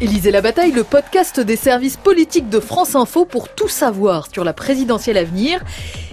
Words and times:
Élisée 0.00 0.30
la 0.30 0.42
bataille, 0.42 0.70
le 0.70 0.84
podcast 0.84 1.40
des 1.40 1.56
services 1.56 1.96
politiques 1.96 2.48
de 2.48 2.60
France 2.60 2.94
Info 2.94 3.24
pour 3.24 3.48
tout 3.48 3.66
savoir 3.66 4.28
sur 4.32 4.44
la 4.44 4.52
présidentielle 4.52 5.16
à 5.16 5.24
venir. 5.24 5.60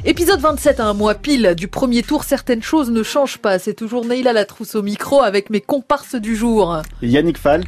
Épisode 0.05 0.39
27 0.39 0.79
à 0.79 0.87
un 0.87 0.95
mois 0.95 1.13
pile 1.13 1.53
du 1.55 1.67
premier 1.67 2.01
tour, 2.01 2.23
certaines 2.23 2.63
choses 2.63 2.89
ne 2.89 3.03
changent 3.03 3.37
pas. 3.37 3.59
C'est 3.59 3.75
toujours 3.75 4.03
Neila 4.03 4.33
Latrousse 4.33 4.73
au 4.73 4.81
micro 4.81 5.21
avec 5.21 5.51
mes 5.51 5.61
comparses 5.61 6.15
du 6.15 6.35
jour. 6.35 6.81
Yannick 7.03 7.37
Falt. 7.37 7.67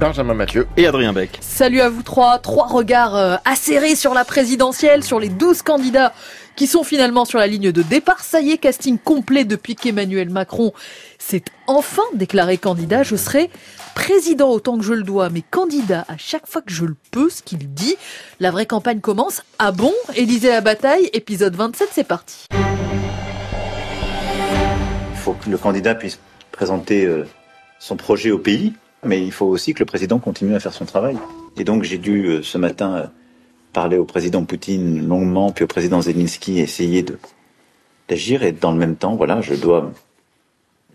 Benjamin 0.00 0.34
Mathieu 0.34 0.66
et 0.76 0.88
Adrien 0.88 1.12
Beck. 1.12 1.38
Salut 1.40 1.80
à 1.80 1.88
vous 1.88 2.02
trois. 2.02 2.38
Trois 2.38 2.66
regards 2.66 3.14
euh, 3.14 3.36
acérés 3.44 3.94
sur 3.94 4.14
la 4.14 4.24
présidentielle, 4.24 5.04
sur 5.04 5.20
les 5.20 5.28
12 5.28 5.62
candidats 5.62 6.12
qui 6.56 6.66
sont 6.66 6.84
finalement 6.84 7.24
sur 7.24 7.38
la 7.38 7.46
ligne 7.46 7.72
de 7.72 7.82
départ. 7.82 8.20
Ça 8.20 8.40
y 8.40 8.50
est, 8.50 8.58
casting 8.58 8.98
complet 8.98 9.44
depuis 9.44 9.74
qu'Emmanuel 9.74 10.30
Macron 10.30 10.72
s'est 11.18 11.44
enfin 11.66 12.02
déclaré 12.14 12.58
candidat. 12.58 13.02
Je 13.02 13.16
serai 13.16 13.50
président 13.94 14.50
autant 14.50 14.78
que 14.78 14.84
je 14.84 14.94
le 14.94 15.02
dois, 15.02 15.30
mais 15.30 15.42
candidat 15.42 16.04
à 16.08 16.16
chaque 16.16 16.46
fois 16.46 16.62
que 16.62 16.72
je 16.72 16.84
le 16.84 16.96
peux, 17.10 17.30
ce 17.30 17.42
qu'il 17.42 17.72
dit. 17.72 17.96
La 18.40 18.50
vraie 18.50 18.66
campagne 18.66 19.00
commence. 19.00 19.42
Ah 19.58 19.72
bon 19.72 19.92
Élysée 20.14 20.48
la 20.48 20.60
bataille, 20.60 21.10
épisode 21.12 21.54
27, 21.54 21.88
c'est 21.92 22.04
parti. 22.04 22.46
Il 22.50 22.58
faut 25.16 25.34
que 25.34 25.50
le 25.50 25.58
candidat 25.58 25.94
puisse 25.94 26.18
présenter 26.50 27.04
euh, 27.04 27.26
son 27.78 27.96
projet 27.96 28.30
au 28.30 28.38
pays, 28.38 28.74
mais 29.04 29.24
il 29.24 29.32
faut 29.32 29.46
aussi 29.46 29.74
que 29.74 29.80
le 29.80 29.86
président 29.86 30.18
continue 30.18 30.54
à 30.54 30.60
faire 30.60 30.72
son 30.72 30.84
travail. 30.84 31.16
Et 31.56 31.64
donc 31.64 31.82
j'ai 31.82 31.98
dû 31.98 32.26
euh, 32.26 32.42
ce 32.42 32.58
matin 32.58 32.96
euh, 32.96 33.06
parler 33.72 33.98
au 33.98 34.04
président 34.04 34.44
Poutine 34.44 35.06
longuement, 35.06 35.50
puis 35.52 35.64
au 35.64 35.68
président 35.68 36.00
Zelensky, 36.00 36.60
essayer 36.60 37.04
d'agir. 38.08 38.42
Et 38.42 38.52
dans 38.52 38.72
le 38.72 38.78
même 38.78 38.96
temps, 38.96 39.16
voilà, 39.16 39.40
je 39.40 39.54
dois, 39.54 39.92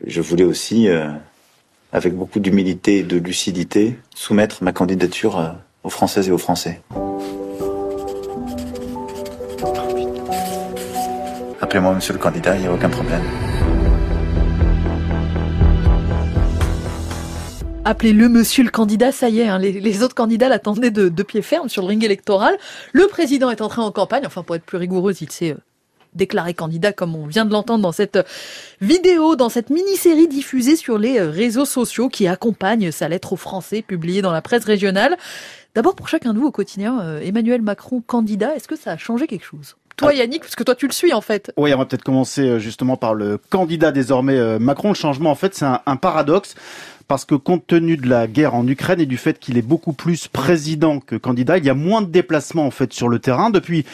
je 0.06 0.22
voulais 0.22 0.44
aussi 0.44 0.88
avec 1.92 2.16
beaucoup 2.16 2.40
d'humilité 2.40 3.00
et 3.00 3.04
de 3.04 3.18
lucidité, 3.18 3.98
soumettre 4.14 4.64
ma 4.64 4.72
candidature 4.72 5.40
euh, 5.40 5.50
aux 5.84 5.90
Françaises 5.90 6.28
et 6.28 6.32
aux 6.32 6.38
Français. 6.38 6.82
Appelez-moi 11.62 11.96
monsieur 11.96 12.14
le 12.14 12.20
candidat, 12.20 12.56
il 12.56 12.62
n'y 12.62 12.68
a 12.68 12.74
aucun 12.74 12.90
problème. 12.90 13.24
Appelez-le 17.90 18.28
monsieur 18.28 18.66
le 18.66 18.70
candidat, 18.70 19.14
ça 19.14 19.30
y 19.30 19.40
est, 19.40 19.48
hein, 19.48 19.60
les, 19.60 20.04
autres 20.04 20.14
candidats 20.14 20.50
l'attendaient 20.50 20.92
de, 20.92 21.08
de 21.08 21.24
pied 21.24 21.42
ferme 21.42 21.70
sur 21.70 21.84
le 21.84 21.88
ring 21.88 22.04
électoral. 22.04 22.58
Le 22.92 23.08
président 23.08 23.50
est 23.50 23.62
entré 23.62 23.82
en 23.82 23.92
campagne, 23.92 24.24
enfin 24.26 24.44
pour 24.44 24.58
être 24.58 24.66
plus 24.66 24.78
rigoureux, 24.78 25.14
il 25.22 25.32
s'est 25.32 25.54
euh, 25.54 25.58
déclaré 26.14 26.54
candidat, 26.54 26.92
comme 26.92 27.16
on 27.16 27.28
vient 27.28 27.46
de 27.46 27.54
l'entendre 27.54 27.82
dans 27.82 27.94
cette 27.94 28.20
vidéo, 28.82 29.38
dans 29.38 29.48
cette 29.48 29.70
mini-série 29.70 30.28
diffusée 30.28 30.76
sur 30.76 30.98
les 30.98 31.22
réseaux 31.22 31.64
sociaux 31.64 32.10
qui 32.10 32.28
accompagne 32.28 32.92
sa 32.92 33.08
lettre 33.08 33.32
aux 33.32 33.38
Français 33.38 33.82
publiée 33.82 34.22
dans 34.22 34.34
la 34.34 34.42
presse 34.42 34.66
régionale. 34.66 35.16
D'abord, 35.74 35.96
pour 35.96 36.10
chacun 36.10 36.34
de 36.34 36.40
vous 36.40 36.48
au 36.48 36.52
quotidien, 36.52 37.00
euh, 37.00 37.22
Emmanuel 37.22 37.62
Macron 37.62 38.04
candidat, 38.06 38.54
est-ce 38.58 38.68
que 38.68 38.76
ça 38.76 38.92
a 38.92 38.98
changé 38.98 39.28
quelque 39.28 39.46
chose? 39.46 39.78
Toi 39.96 40.14
Yannick, 40.14 40.42
parce 40.42 40.56
que 40.56 40.64
toi 40.64 40.76
tu 40.76 40.86
le 40.88 40.94
suis 40.94 41.12
en 41.12 41.22
fait. 41.22 41.52
Oui, 41.58 41.74
on 41.74 41.78
va 41.78 41.86
peut-être 41.86 42.04
commencer 42.04 42.42
euh, 42.42 42.60
justement 42.60 42.98
par 42.98 43.16
le 43.16 43.40
candidat 43.50 43.92
désormais 43.92 44.38
euh, 44.38 44.60
Macron. 44.60 44.90
Le 44.90 44.94
changement 44.94 45.32
en 45.32 45.36
fait 45.36 45.56
c'est 45.56 45.66
un, 45.66 45.82
un 45.88 45.96
paradoxe 45.96 46.54
parce 47.08 47.26
que 47.26 47.36
compte 47.36 47.66
tenu 47.66 47.98
de 47.98 48.08
la 48.08 48.28
guerre 48.28 48.56
en 48.56 48.68
Ukraine 48.68 49.00
et 49.00 49.06
du 49.06 49.18
fait 49.18 49.40
qu'il 49.40 49.58
est 49.58 49.62
beaucoup 49.62 49.94
plus 49.94 50.28
président 50.28 51.00
que 51.00 51.16
candidat, 51.16 51.58
il 51.58 51.66
y 51.66 51.70
a 51.70 51.74
moins 51.74 52.02
de 52.02 52.08
déplacements 52.08 52.66
en 52.66 52.72
fait 52.72 52.94
sur 52.94 53.08
le 53.08 53.20
terrain 53.20 53.50
depuis 53.50 53.86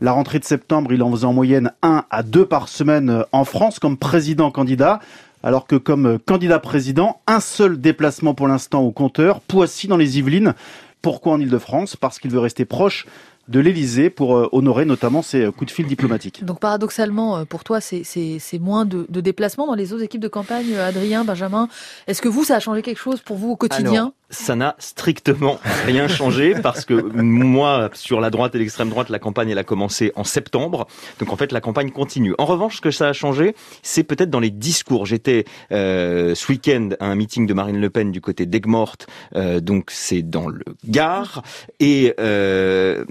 la 0.00 0.12
rentrée 0.12 0.38
de 0.38 0.44
septembre, 0.44 0.92
il 0.92 1.02
en 1.02 1.10
faisait 1.10 1.24
en 1.24 1.32
moyenne 1.32 1.72
un 1.82 2.04
à 2.10 2.22
deux 2.22 2.46
par 2.46 2.68
semaine 2.68 3.10
euh, 3.10 3.22
en 3.32 3.44
France 3.44 3.80
comme 3.80 3.96
président 3.96 4.50
candidat. 4.52 5.00
Alors 5.42 5.66
que 5.66 5.74
comme 5.74 6.06
euh, 6.06 6.18
candidat 6.18 6.60
président, 6.60 7.20
un 7.26 7.40
seul 7.40 7.80
déplacement 7.80 8.34
pour 8.34 8.46
l'instant 8.46 8.80
au 8.80 8.92
compteur, 8.92 9.40
Poissy 9.40 9.88
dans 9.88 9.96
les 9.96 10.18
Yvelines. 10.18 10.54
Pourquoi 11.02 11.32
en 11.32 11.40
Ile-de-France 11.40 11.96
Parce 11.96 12.18
qu'il 12.18 12.30
veut 12.30 12.38
rester 12.38 12.64
proche 12.64 13.06
de 13.48 13.60
l'Elysée 13.60 14.10
pour 14.10 14.36
euh, 14.36 14.48
honorer 14.52 14.84
notamment 14.84 15.22
ses 15.22 15.46
coups 15.46 15.66
de 15.66 15.70
fil 15.70 15.86
diplomatiques. 15.86 16.44
Donc 16.44 16.60
paradoxalement, 16.60 17.44
pour 17.46 17.64
toi, 17.64 17.80
c'est 17.80 18.58
moins 18.60 18.84
de, 18.84 19.06
déplacements 19.20 19.66
dans 19.66 19.74
les 19.74 19.92
autres 19.92 20.04
équipes 20.04 20.20
de 20.20 20.28
campagne, 20.28 20.76
Adrien, 20.76 21.24
Benjamin. 21.24 21.68
Est-ce 22.06 22.22
que 22.22 22.28
vous, 22.28 22.44
ça 22.44 22.56
a 22.56 22.60
changé 22.60 22.82
quelque 22.82 23.00
chose 23.00 23.20
pour 23.20 23.36
vous 23.36 23.50
au 23.50 23.56
quotidien? 23.56 24.12
Ça 24.30 24.56
n'a 24.56 24.76
strictement 24.78 25.58
rien 25.86 26.06
changé 26.08 26.54
parce 26.62 26.84
que 26.84 26.94
moi, 26.94 27.90
sur 27.94 28.20
la 28.20 28.30
droite 28.30 28.54
et 28.54 28.58
l'extrême 28.58 28.90
droite, 28.90 29.08
la 29.08 29.18
campagne 29.18 29.50
elle 29.50 29.58
a 29.58 29.64
commencé 29.64 30.12
en 30.16 30.24
septembre. 30.24 30.86
Donc 31.18 31.32
en 31.32 31.36
fait, 31.36 31.52
la 31.52 31.60
campagne 31.60 31.90
continue. 31.90 32.34
En 32.38 32.44
revanche, 32.44 32.76
ce 32.76 32.80
que 32.80 32.90
ça 32.90 33.08
a 33.08 33.12
changé, 33.12 33.54
c'est 33.82 34.04
peut-être 34.04 34.30
dans 34.30 34.40
les 34.40 34.50
discours. 34.50 35.06
J'étais 35.06 35.44
euh, 35.72 36.34
ce 36.34 36.52
week-end 36.52 36.90
à 37.00 37.06
un 37.06 37.14
meeting 37.14 37.46
de 37.46 37.54
Marine 37.54 37.80
Le 37.80 37.90
Pen 37.90 38.12
du 38.12 38.20
côté 38.20 38.44
d'Aigues-Mortes, 38.44 39.06
euh, 39.34 39.60
donc 39.60 39.90
c'est 39.90 40.22
dans 40.22 40.48
le 40.48 40.64
Gard. 40.86 41.42
Et 41.80 42.14
euh, 42.20 43.04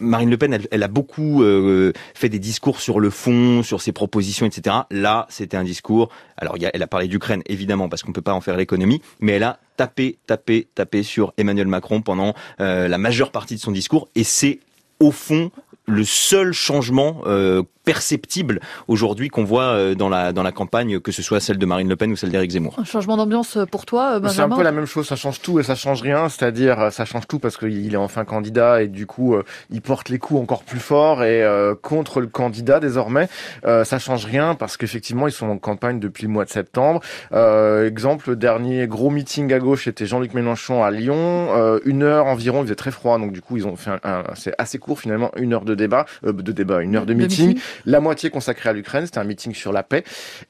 Marine 0.00 0.30
Le 0.30 0.38
Pen, 0.38 0.52
elle, 0.52 0.66
elle 0.70 0.82
a 0.82 0.88
beaucoup 0.88 1.42
euh, 1.42 1.92
fait 2.14 2.28
des 2.28 2.38
discours 2.38 2.80
sur 2.80 2.98
le 2.98 3.10
fond, 3.10 3.62
sur 3.62 3.80
ses 3.80 3.92
propositions, 3.92 4.46
etc. 4.46 4.76
Là, 4.90 5.26
c'était 5.28 5.56
un 5.56 5.64
discours. 5.64 6.10
Alors, 6.36 6.56
il 6.56 6.66
a, 6.66 6.70
elle 6.74 6.82
a 6.82 6.86
parlé 6.88 7.06
d'Ukraine, 7.06 7.42
évidemment, 7.46 7.88
parce 7.88 8.02
qu'on 8.02 8.12
peut 8.12 8.22
pas 8.22 8.34
en 8.34 8.40
faire 8.40 8.56
l'économie, 8.56 9.00
mais 9.20 9.32
elle 9.32 9.44
a 9.44 9.58
taper, 9.76 10.18
taper, 10.26 10.68
taper 10.74 11.02
sur 11.02 11.32
Emmanuel 11.36 11.66
Macron 11.66 12.02
pendant 12.02 12.34
euh, 12.60 12.88
la 12.88 12.98
majeure 12.98 13.30
partie 13.30 13.56
de 13.56 13.60
son 13.60 13.72
discours. 13.72 14.08
Et 14.14 14.24
c'est 14.24 14.60
au 15.00 15.10
fond 15.10 15.50
le 15.86 16.04
seul 16.04 16.52
changement 16.52 17.22
euh, 17.26 17.62
perceptible 17.84 18.60
aujourd'hui 18.88 19.28
qu'on 19.28 19.44
voit 19.44 19.64
euh, 19.64 19.94
dans 19.94 20.08
la 20.08 20.32
dans 20.32 20.42
la 20.42 20.52
campagne, 20.52 21.00
que 21.00 21.12
ce 21.12 21.22
soit 21.22 21.40
celle 21.40 21.58
de 21.58 21.66
Marine 21.66 21.88
Le 21.88 21.96
Pen 21.96 22.10
ou 22.10 22.16
celle 22.16 22.30
d'Éric 22.30 22.52
Zemmour. 22.52 22.74
Un 22.78 22.84
changement 22.84 23.16
d'ambiance 23.16 23.58
pour 23.70 23.86
toi, 23.86 24.18
Benjamin 24.18 24.32
C'est 24.32 24.40
un 24.52 24.56
peu 24.56 24.62
la 24.62 24.72
même 24.72 24.86
chose, 24.86 25.06
ça 25.06 25.16
change 25.16 25.40
tout 25.40 25.60
et 25.60 25.62
ça 25.62 25.74
change 25.74 26.02
rien, 26.02 26.28
c'est-à-dire 26.28 26.92
ça 26.92 27.04
change 27.04 27.26
tout 27.26 27.38
parce 27.38 27.56
qu'il 27.56 27.92
est 27.92 27.96
enfin 27.96 28.24
candidat 28.24 28.82
et 28.82 28.88
du 28.88 29.06
coup 29.06 29.36
il 29.70 29.82
porte 29.82 30.08
les 30.08 30.18
coups 30.18 30.40
encore 30.40 30.64
plus 30.64 30.78
fort 30.78 31.22
et 31.24 31.44
contre 31.82 32.20
le 32.20 32.26
candidat 32.26 32.80
désormais. 32.80 33.28
ça 33.64 33.98
change 33.98 34.24
rien 34.24 34.54
parce 34.54 34.76
qu'effectivement 34.76 35.28
ils 35.28 35.32
sont 35.32 35.48
en 35.48 35.58
campagne 35.58 36.00
depuis 36.00 36.24
le 36.24 36.30
mois 36.30 36.44
de 36.44 36.50
septembre. 36.50 37.00
exemple, 37.32 38.30
le 38.30 38.36
dernier 38.36 38.86
gros 38.86 39.10
meeting 39.10 39.52
à 39.52 39.58
gauche 39.58 39.86
était 39.86 40.06
Jean-Luc 40.06 40.34
Mélenchon 40.34 40.82
à 40.82 40.90
Lyon, 40.90 41.80
une 41.84 42.02
heure 42.02 42.26
environ, 42.26 42.60
il 42.60 42.64
faisait 42.64 42.74
très 42.74 42.90
froid 42.90 43.18
donc 43.18 43.32
du 43.32 43.42
coup 43.42 43.56
ils 43.56 43.66
ont 43.66 43.76
fait 43.76 43.90
un, 44.02 44.24
c'est 44.34 44.54
assez 44.58 44.78
court 44.78 45.00
finalement, 45.00 45.30
une 45.36 45.52
heure 45.52 45.64
de 45.64 45.74
de 45.74 45.82
débat, 45.82 46.06
euh, 46.24 46.32
de 46.32 46.52
débat, 46.52 46.82
une 46.82 46.96
heure 46.96 47.06
de, 47.06 47.14
meeting. 47.14 47.58
La 47.86 48.00
moitié 48.00 48.30
consacrée 48.30 48.70
à 48.70 48.72
l'Ukraine, 48.72 49.06
c'était 49.06 49.18
un 49.18 49.24
meeting 49.24 49.54
sur 49.54 49.72
la 49.72 49.82
paix, 49.82 50.04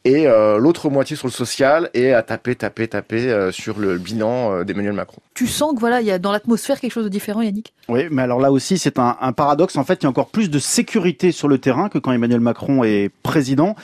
et 0.05 0.27
euh, 0.27 0.59
l'autre 0.59 0.91
moitié 0.91 1.17
sur 1.17 1.27
le 1.27 1.33
social 1.33 1.91
et 1.95 2.13
à 2.13 2.23
taper, 2.23 2.55
taper, 2.55 2.89
taper 2.89 3.31
euh, 3.31 3.53
sur 3.53 3.79
le 3.79 3.99
bilan 3.99 4.65
d'Emmanuel 4.65 4.93
Macron. 4.93 5.19
Tu 5.35 5.47
sens 5.47 5.75
que 5.75 5.81
voilà, 5.81 6.01
il 6.01 6.07
y 6.07 6.11
a 6.11 6.19
dans 6.19 6.33
l'atmosphère 6.33 6.81
quelque 6.81 6.93
chose 6.93 7.05
de 7.05 7.09
différent, 7.09 7.43
Yannick? 7.43 7.73
Oui, 7.89 8.03
mais 8.11 8.23
alors 8.23 8.41
là 8.41 8.53
aussi, 8.53 8.79
c'est 8.79 8.99
un, 8.99 9.33
paradoxe. 9.33 9.77
En 9.77 9.85
fait, 9.85 10.03
il 10.03 10.05
y 10.05 10.07
a 10.07 10.11
encore 10.11 10.29
plus 10.29 10.51
de 10.51 10.59
sécurité 10.59 11.33
sur 11.33 11.49
le 11.49 11.59
terrain 11.59 11.89
que 11.89 11.99
quand 11.99 12.13
Emmanuel 12.13 12.41
Macron 12.41 12.85
est 12.85 13.11
président. 13.23 13.75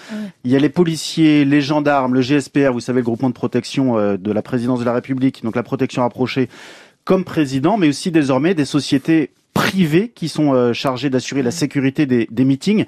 Il 0.45 0.51
y 0.51 0.57
a 0.57 0.59
les 0.59 0.69
policiers, 0.69 1.45
les 1.45 1.61
gendarmes, 1.61 2.15
le 2.15 2.23
GSPR, 2.23 2.73
vous 2.73 2.81
savez, 2.81 3.01
le 3.01 3.05
groupement 3.05 3.29
de 3.29 3.35
protection 3.35 4.17
de 4.17 4.33
la 4.33 4.43
présidence 4.43 4.81
de 4.81 4.85
la 4.85 4.93
République, 4.93 5.43
donc 5.43 5.57
la 5.57 5.63
protection 5.63 6.03
rapprochée 6.03 6.49
comme 7.05 7.25
président, 7.25 7.77
mais 7.77 7.89
aussi 7.89 8.11
désormais 8.11 8.55
des 8.55 8.65
sociétés 8.65 9.31
privés 9.53 10.13
qui 10.15 10.29
sont 10.29 10.55
euh, 10.55 10.73
chargés 10.73 11.11
d'assurer 11.11 11.43
la 11.43 11.51
sécurité 11.51 12.07
des, 12.07 12.29
des 12.31 12.45
meetings 12.45 12.85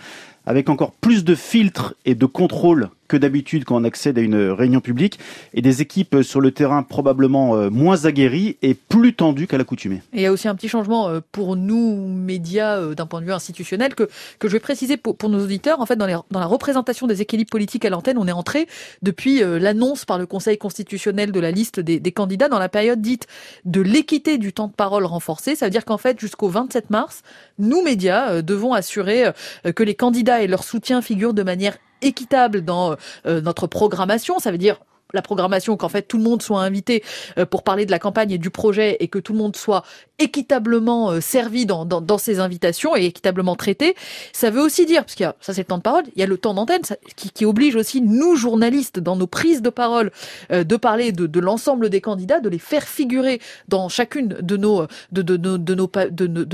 avec 0.47 0.69
encore 0.69 0.93
plus 0.93 1.25
de 1.25 1.35
filtres 1.35 1.95
et 2.05 2.15
de 2.15 2.27
contrôles 2.27 2.91
que 3.13 3.19
d'habitude 3.19 3.65
quand 3.65 3.77
on 3.77 3.85
accède 3.85 4.17
à 4.17 4.23
une 4.23 4.49
réunion 4.49 4.81
publique, 4.81 5.19
et 5.53 5.61
des 5.61 5.83
équipes 5.83 6.23
sur 6.23 6.41
le 6.41 6.51
terrain 6.51 6.83
probablement 6.83 7.55
euh, 7.57 7.69
moins 7.69 8.07
aguerries 8.07 8.57
et 8.63 8.73
plus 8.73 9.13
tendues 9.13 9.47
qu'à 9.47 9.59
l'accoutumée. 9.59 10.01
Et 10.15 10.21
il 10.21 10.23
y 10.23 10.27
a 10.27 10.33
aussi 10.33 10.49
un 10.49 10.55
petit 10.55 10.69
changement 10.69 11.11
euh, 11.11 11.21
pour 11.31 11.55
nous, 11.55 12.09
médias, 12.09 12.79
euh, 12.79 12.95
d'un 12.95 13.05
point 13.05 13.21
de 13.21 13.27
vue 13.27 13.33
institutionnel, 13.33 13.95
que, 13.95 14.09
que 14.39 14.49
je 14.49 14.55
vais 14.55 14.61
préciser 14.61 14.97
pour, 14.97 15.15
pour 15.15 15.29
nos 15.29 15.45
auditeurs. 15.45 15.81
En 15.81 15.85
fait, 15.85 15.97
dans, 15.97 16.07
les, 16.07 16.17
dans 16.31 16.41
la 16.41 16.47
représentation 16.47 17.07
des 17.07 17.21
équilibres 17.21 17.51
politiques 17.51 17.85
à 17.85 17.91
l'antenne, 17.91 18.17
on 18.17 18.27
est 18.27 18.33
entré 18.33 18.67
depuis 19.03 19.41
l'annonce 19.41 20.07
par 20.07 20.19
le 20.19 20.25
Conseil 20.25 20.57
constitutionnel 20.57 21.33
de 21.33 21.41
la 21.41 21.51
liste 21.51 21.81
des, 21.81 22.01
des 22.01 22.13
candidats 22.13 22.49
dans 22.49 22.59
la 22.59 22.71
période 22.71 23.03
dite 23.03 23.27
de 23.67 23.83
l'équité 23.83 24.39
du 24.39 24.55
temps 24.55 24.69
de 24.69 24.73
parole 24.73 25.05
renforcé. 25.05 25.55
Ça 25.55 25.67
veut 25.67 25.71
dire 25.71 25.85
qu'en 25.85 25.99
fait, 25.99 26.19
jusqu'au 26.19 26.49
27 26.49 26.89
mars, 26.89 27.23
nous, 27.59 27.83
médias, 27.83 28.41
devons 28.41 28.73
assurer 28.73 29.33
que 29.75 29.83
les 29.83 29.95
candidats 29.95 30.32
et 30.41 30.47
leur 30.47 30.65
soutien 30.65 31.03
figurent 31.03 31.35
de 31.35 31.43
manière 31.43 31.77
équitable 32.01 32.63
dans 32.63 32.97
euh, 33.27 33.41
notre 33.41 33.67
programmation. 33.67 34.39
Ça 34.39 34.51
veut 34.51 34.59
dire 34.59 34.81
la 35.13 35.23
programmation, 35.23 35.77
qu'en 35.77 35.89
fait 35.89 36.03
tout 36.03 36.19
le 36.19 36.25
monde 36.25 36.43
soit 36.43 36.63
invité 36.63 37.03
euh, 37.39 37.47
pour 37.47 37.63
parler 37.63 37.87
de 37.87 37.91
la 37.91 37.99
campagne 37.99 38.31
et 38.33 38.39
du 38.39 38.51
projet 38.51 38.97
et 39.01 39.09
que 39.09 39.19
tout 39.19 39.33
le 39.33 39.39
monde 39.39 39.57
soit 39.57 39.85
équitablement 40.19 41.11
euh, 41.11 41.21
servi 41.21 41.67
dans, 41.67 41.85
dans, 41.85 42.19
ces 42.19 42.41
invitations 42.41 42.95
et 42.95 43.07
équitablement 43.07 43.57
traité, 43.57 43.95
ça 44.33 44.51
veut 44.51 44.61
aussi 44.61 44.87
dire, 44.87 45.05
parce 45.05 45.21
a, 45.21 45.35
ça 45.41 45.53
c'est 45.53 45.63
le 45.63 45.67
temps 45.67 45.79
de 45.79 45.83
parole, 45.83 46.05
il 46.15 46.21
y 46.21 46.23
a 46.23 46.27
le 46.27 46.37
temps 46.37 46.55
d'antenne 46.55 46.83
qui, 47.17 47.31
qui, 47.31 47.45
oblige 47.45 47.75
aussi 47.75 48.01
nous 48.01 48.37
journalistes 48.37 49.01
dans 49.01 49.17
nos 49.17 49.27
prises 49.27 49.63
de 49.63 49.71
parole 49.71 50.13
euh, 50.53 50.65
de 50.65 50.77
parler 50.77 51.11
de, 51.13 51.41
l'ensemble 51.41 51.91
des 51.91 52.01
candidats, 52.01 52.41
de 52.41 52.49
les 52.49 52.59
faire 52.59 52.85
figurer 52.85 53.41
dans 53.69 53.89
chacune 53.89 54.29
de 54.29 54.57
nos 54.57 54.87
de, 55.11 55.23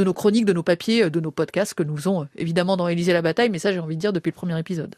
nos 0.04 0.14
chroniques, 0.14 0.46
de 0.46 0.52
nos 0.52 0.62
papiers, 0.62 1.10
de 1.10 1.20
nos 1.20 1.30
podcasts 1.30 1.74
que 1.74 1.82
nous 1.82 1.96
faisons 1.96 2.26
évidemment 2.36 2.76
dans 2.76 2.88
Élysée 2.88 3.12
la 3.12 3.22
bataille, 3.22 3.50
mais 3.50 3.58
ça 3.58 3.72
j'ai 3.72 3.80
envie 3.80 3.96
de 3.96 4.00
dire 4.00 4.12
depuis 4.12 4.30
le 4.30 4.34
premier 4.34 4.58
épisode. 4.58 4.94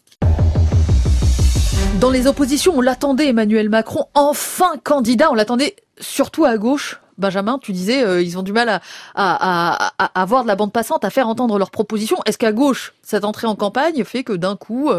Dans 2.00 2.10
les 2.10 2.26
oppositions, 2.26 2.72
on 2.76 2.80
l'attendait, 2.80 3.28
Emmanuel 3.28 3.68
Macron, 3.68 4.06
enfin 4.14 4.72
candidat, 4.82 5.30
on 5.30 5.34
l'attendait 5.34 5.76
surtout 5.98 6.44
à 6.44 6.56
gauche. 6.56 7.00
Benjamin, 7.18 7.58
tu 7.58 7.72
disais, 7.72 8.24
ils 8.24 8.38
ont 8.38 8.42
du 8.42 8.52
mal 8.52 8.80
à, 9.14 9.92
avoir 10.14 10.42
de 10.42 10.48
la 10.48 10.56
bande 10.56 10.72
passante, 10.72 11.04
à 11.04 11.10
faire 11.10 11.28
entendre 11.28 11.58
leurs 11.58 11.70
propositions. 11.70 12.16
Est-ce 12.24 12.38
qu'à 12.38 12.52
gauche, 12.52 12.94
cette 13.02 13.26
entrée 13.26 13.46
en 13.46 13.56
campagne 13.56 14.04
fait 14.04 14.24
que 14.24 14.32
d'un 14.32 14.56
coup, 14.56 14.90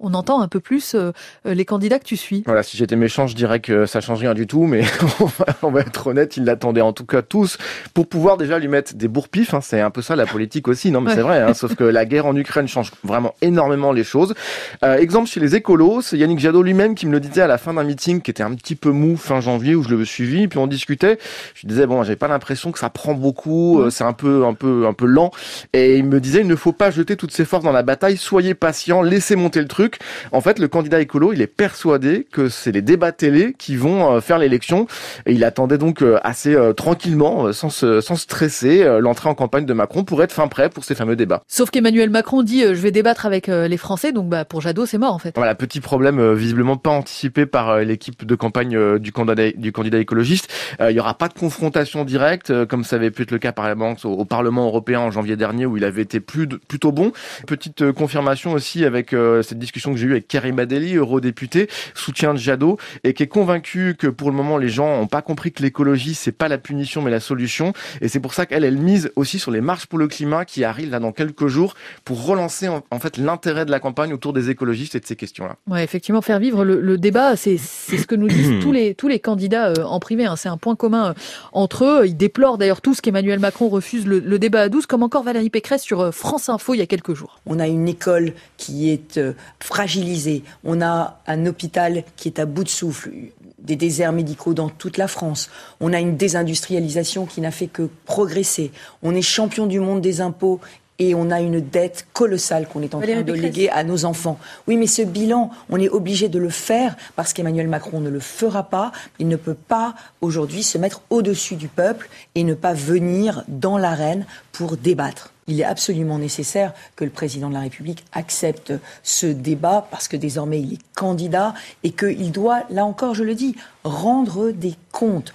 on 0.00 0.14
entend 0.14 0.40
un 0.40 0.48
peu 0.48 0.60
plus 0.60 0.94
euh, 0.94 1.12
euh, 1.46 1.54
les 1.54 1.64
candidats 1.64 1.98
que 1.98 2.04
tu 2.04 2.16
suis. 2.16 2.42
Voilà, 2.46 2.62
si 2.62 2.76
j'étais 2.76 2.96
méchant, 2.96 3.26
je 3.26 3.36
dirais 3.36 3.60
que 3.60 3.86
ça 3.86 4.00
change 4.00 4.18
rien 4.18 4.34
du 4.34 4.46
tout, 4.46 4.64
mais 4.64 4.82
on, 5.62 5.70
va, 5.70 5.80
être 5.80 6.06
honnête, 6.06 6.36
ils 6.36 6.44
l'attendaient 6.44 6.80
en 6.80 6.92
tout 6.92 7.04
cas 7.04 7.22
tous 7.22 7.58
pour 7.92 8.08
pouvoir 8.08 8.38
déjà 8.38 8.58
lui 8.58 8.68
mettre 8.68 8.94
des 8.94 9.08
bourre-pifs. 9.08 9.54
Hein, 9.54 9.60
c'est 9.60 9.80
un 9.80 9.90
peu 9.90 10.02
ça 10.02 10.16
la 10.16 10.26
politique 10.26 10.68
aussi, 10.68 10.90
non 10.90 11.00
mais 11.00 11.14
c'est 11.14 11.20
vrai. 11.20 11.40
Hein, 11.40 11.54
sauf 11.54 11.74
que 11.74 11.84
la 11.84 12.06
guerre 12.06 12.26
en 12.26 12.34
Ukraine 12.34 12.66
change 12.66 12.92
vraiment 13.04 13.34
énormément 13.42 13.92
les 13.92 14.04
choses. 14.04 14.34
Euh, 14.82 14.96
exemple 14.96 15.28
chez 15.28 15.40
les 15.40 15.54
écolos, 15.54 16.00
c'est 16.00 16.16
Yannick 16.16 16.38
Jadot 16.38 16.62
lui-même 16.62 16.94
qui 16.94 17.06
me 17.06 17.12
le 17.12 17.20
disait 17.20 17.42
à 17.42 17.46
la 17.46 17.58
fin 17.58 17.74
d'un 17.74 17.84
meeting 17.84 18.22
qui 18.22 18.30
était 18.30 18.42
un 18.42 18.54
petit 18.54 18.74
peu 18.74 18.90
mou 18.90 19.16
fin 19.16 19.40
janvier 19.40 19.74
où 19.74 19.82
je 19.82 19.94
le 19.94 20.04
suivi, 20.04 20.48
puis 20.48 20.58
on 20.58 20.66
discutait. 20.66 21.18
Je 21.54 21.66
disais 21.66 21.86
bon, 21.86 22.02
j'avais 22.02 22.16
pas 22.16 22.28
l'impression 22.28 22.72
que 22.72 22.78
ça 22.78 22.88
prend 22.88 23.14
beaucoup, 23.14 23.82
c'est 23.90 24.04
un 24.04 24.12
peu 24.14 24.46
un 24.46 24.54
peu 24.54 24.86
un 24.86 24.94
peu 24.94 25.06
lent, 25.06 25.30
et 25.72 25.98
il 25.98 26.04
me 26.04 26.20
disait 26.20 26.40
il 26.40 26.46
ne 26.46 26.56
faut 26.56 26.72
pas 26.72 26.90
jeter 26.90 27.16
toutes 27.16 27.32
ses 27.32 27.44
forces 27.44 27.64
dans 27.64 27.72
la 27.72 27.82
bataille, 27.82 28.16
soyez 28.16 28.54
patient, 28.54 29.02
laissez 29.02 29.36
monter 29.36 29.60
le 29.60 29.68
truc. 29.68 29.89
En 30.32 30.40
fait, 30.40 30.58
le 30.58 30.68
candidat 30.68 31.00
écolo, 31.00 31.32
il 31.32 31.42
est 31.42 31.46
persuadé 31.46 32.26
que 32.30 32.48
c'est 32.48 32.72
les 32.72 32.82
débats 32.82 33.12
télé 33.12 33.54
qui 33.56 33.76
vont 33.76 34.12
euh, 34.12 34.20
faire 34.20 34.38
l'élection. 34.38 34.86
Et 35.26 35.32
il 35.32 35.44
attendait 35.44 35.78
donc 35.78 36.02
euh, 36.02 36.18
assez 36.22 36.54
euh, 36.54 36.72
tranquillement, 36.72 37.52
sans, 37.52 37.70
se, 37.70 38.00
sans 38.00 38.16
stresser, 38.16 38.84
l'entrée 39.00 39.28
en 39.28 39.34
campagne 39.34 39.66
de 39.66 39.72
Macron 39.72 40.04
pour 40.04 40.22
être 40.22 40.32
fin 40.32 40.48
prêt 40.48 40.68
pour 40.68 40.84
ces 40.84 40.94
fameux 40.94 41.16
débats. 41.16 41.42
Sauf 41.48 41.70
qu'Emmanuel 41.70 42.10
Macron 42.10 42.42
dit 42.42 42.62
je 42.62 42.72
vais 42.72 42.90
débattre 42.90 43.26
avec 43.26 43.46
les 43.48 43.76
Français, 43.76 44.12
donc 44.12 44.28
bah, 44.28 44.44
pour 44.44 44.60
Jadot, 44.60 44.86
c'est 44.86 44.98
mort 44.98 45.14
en 45.14 45.18
fait. 45.18 45.34
Voilà, 45.36 45.54
petit 45.54 45.80
problème 45.80 46.32
visiblement 46.34 46.76
pas 46.76 46.90
anticipé 46.90 47.46
par 47.46 47.78
l'équipe 47.80 48.24
de 48.24 48.34
campagne 48.34 48.98
du 48.98 49.12
candidat, 49.12 49.50
du 49.52 49.72
candidat 49.72 49.98
écologiste. 49.98 50.50
Il 50.80 50.94
y 50.94 51.00
aura 51.00 51.14
pas 51.14 51.28
de 51.28 51.34
confrontation 51.34 52.04
directe, 52.04 52.64
comme 52.66 52.84
ça 52.84 52.96
avait 52.96 53.10
pu 53.10 53.22
être 53.22 53.30
le 53.30 53.38
cas 53.38 53.52
par 53.52 53.68
exemple 53.68 54.06
au, 54.06 54.24
Parlement 54.24 54.66
européen 54.66 55.00
en 55.00 55.10
janvier 55.10 55.36
dernier 55.36 55.66
où 55.66 55.76
il 55.76 55.84
avait 55.84 56.02
été 56.02 56.20
plus 56.20 56.46
plutôt 56.46 56.92
bon. 56.92 57.12
Petite 57.46 57.92
confirmation 57.92 58.52
aussi 58.52 58.84
avec 58.84 59.14
cette 59.42 59.58
discussion 59.58 59.79
que 59.92 59.98
j'ai 59.98 60.06
eue 60.06 60.12
avec 60.12 60.28
Karim 60.28 60.58
Adeli, 60.58 60.96
eurodéputé, 60.96 61.68
soutien 61.94 62.34
de 62.34 62.38
Jadot, 62.38 62.78
et 63.04 63.14
qui 63.14 63.22
est 63.22 63.28
convaincu 63.28 63.94
que 63.98 64.06
pour 64.06 64.30
le 64.30 64.36
moment 64.36 64.58
les 64.58 64.68
gens 64.68 64.98
n'ont 64.98 65.06
pas 65.06 65.22
compris 65.22 65.52
que 65.52 65.62
l'écologie 65.62 66.14
c'est 66.14 66.32
pas 66.32 66.48
la 66.48 66.58
punition 66.58 67.02
mais 67.02 67.10
la 67.10 67.20
solution, 67.20 67.72
et 68.00 68.08
c'est 68.08 68.20
pour 68.20 68.34
ça 68.34 68.46
qu'elle 68.46 68.64
elle 68.64 68.78
mise 68.78 69.10
aussi 69.16 69.38
sur 69.38 69.50
les 69.50 69.60
marches 69.60 69.86
pour 69.86 69.98
le 69.98 70.08
climat 70.08 70.44
qui 70.44 70.64
arrivent 70.64 70.90
là 70.90 71.00
dans 71.00 71.12
quelques 71.12 71.46
jours 71.46 71.74
pour 72.04 72.24
relancer 72.24 72.68
en, 72.68 73.00
fait 73.00 73.16
l'intérêt 73.16 73.64
de 73.64 73.70
la 73.70 73.80
campagne 73.80 74.12
autour 74.12 74.32
des 74.32 74.50
écologistes 74.50 74.94
et 74.94 75.00
de 75.00 75.06
ces 75.06 75.16
questions-là. 75.16 75.56
Ouais, 75.68 75.84
effectivement, 75.84 76.22
faire 76.22 76.38
vivre 76.38 76.64
le, 76.64 76.98
débat, 76.98 77.36
c'est 77.36 77.56
ce 77.56 78.06
que 78.06 78.14
nous 78.14 78.28
disent 78.28 78.62
tous 78.62 78.72
les 78.72 78.94
tous 78.94 79.08
les 79.08 79.20
candidats 79.20 79.68
euh, 79.68 79.84
en 79.84 80.00
privé. 80.00 80.26
Hein. 80.26 80.36
C'est 80.36 80.48
un 80.48 80.56
point 80.56 80.76
commun 80.76 81.10
euh, 81.10 81.14
entre 81.52 81.84
eux. 81.84 82.06
Ils 82.06 82.16
déplorent 82.16 82.58
d'ailleurs 82.58 82.80
tous 82.80 83.00
qu'Emmanuel 83.00 83.38
Macron 83.38 83.68
refuse 83.68 84.06
le, 84.06 84.18
le, 84.18 84.38
débat 84.38 84.62
à 84.62 84.68
12, 84.68 84.86
comme 84.86 85.02
encore 85.02 85.22
Valérie 85.22 85.50
Pécresse 85.50 85.82
sur 85.82 86.00
euh, 86.00 86.10
France 86.10 86.48
Info 86.48 86.74
il 86.74 86.78
y 86.78 86.82
a 86.82 86.86
quelques 86.86 87.14
jours. 87.14 87.40
On 87.46 87.58
a 87.58 87.66
une 87.66 87.88
école 87.88 88.34
qui 88.56 88.90
est 88.90 89.20
fragilisé. 89.70 90.42
On 90.64 90.82
a 90.82 91.20
un 91.28 91.46
hôpital 91.46 92.02
qui 92.16 92.26
est 92.26 92.40
à 92.40 92.44
bout 92.44 92.64
de 92.64 92.68
souffle, 92.68 93.12
des 93.60 93.76
déserts 93.76 94.10
médicaux 94.12 94.52
dans 94.52 94.68
toute 94.68 94.98
la 94.98 95.06
France. 95.06 95.48
On 95.78 95.92
a 95.92 96.00
une 96.00 96.16
désindustrialisation 96.16 97.24
qui 97.24 97.40
n'a 97.40 97.52
fait 97.52 97.68
que 97.68 97.88
progresser. 98.04 98.72
On 99.04 99.14
est 99.14 99.22
champion 99.22 99.66
du 99.66 99.78
monde 99.78 100.00
des 100.00 100.20
impôts 100.20 100.60
et 100.98 101.14
on 101.14 101.30
a 101.30 101.40
une 101.40 101.60
dette 101.60 102.08
colossale 102.12 102.66
qu'on 102.66 102.82
est 102.82 102.96
en 102.96 103.00
train 103.00 103.22
de 103.22 103.32
léguer 103.32 103.70
à 103.70 103.84
nos 103.84 104.04
enfants. 104.04 104.40
Oui, 104.66 104.76
mais 104.76 104.88
ce 104.88 105.02
bilan, 105.02 105.52
on 105.68 105.78
est 105.78 105.88
obligé 105.88 106.28
de 106.28 106.40
le 106.40 106.50
faire 106.50 106.96
parce 107.14 107.32
qu'Emmanuel 107.32 107.68
Macron 107.68 108.00
ne 108.00 108.10
le 108.10 108.20
fera 108.20 108.64
pas. 108.64 108.90
Il 109.20 109.28
ne 109.28 109.36
peut 109.36 109.54
pas 109.54 109.94
aujourd'hui 110.20 110.64
se 110.64 110.78
mettre 110.78 111.02
au-dessus 111.10 111.54
du 111.54 111.68
peuple 111.68 112.10
et 112.34 112.42
ne 112.42 112.54
pas 112.54 112.74
venir 112.74 113.44
dans 113.46 113.78
l'arène 113.78 114.26
pour 114.50 114.76
débattre. 114.76 115.32
Il 115.50 115.60
est 115.60 115.64
absolument 115.64 116.16
nécessaire 116.16 116.72
que 116.94 117.02
le 117.02 117.10
président 117.10 117.48
de 117.48 117.54
la 117.54 117.60
République 117.60 118.04
accepte 118.12 118.72
ce 119.02 119.26
débat 119.26 119.88
parce 119.90 120.06
que 120.06 120.16
désormais 120.16 120.60
il 120.60 120.74
est 120.74 120.82
candidat 120.94 121.54
et 121.82 121.90
qu'il 121.90 122.30
doit, 122.30 122.62
là 122.70 122.84
encore 122.84 123.16
je 123.16 123.24
le 123.24 123.34
dis, 123.34 123.56
rendre 123.82 124.52
des 124.52 124.74
comptes. 124.92 125.34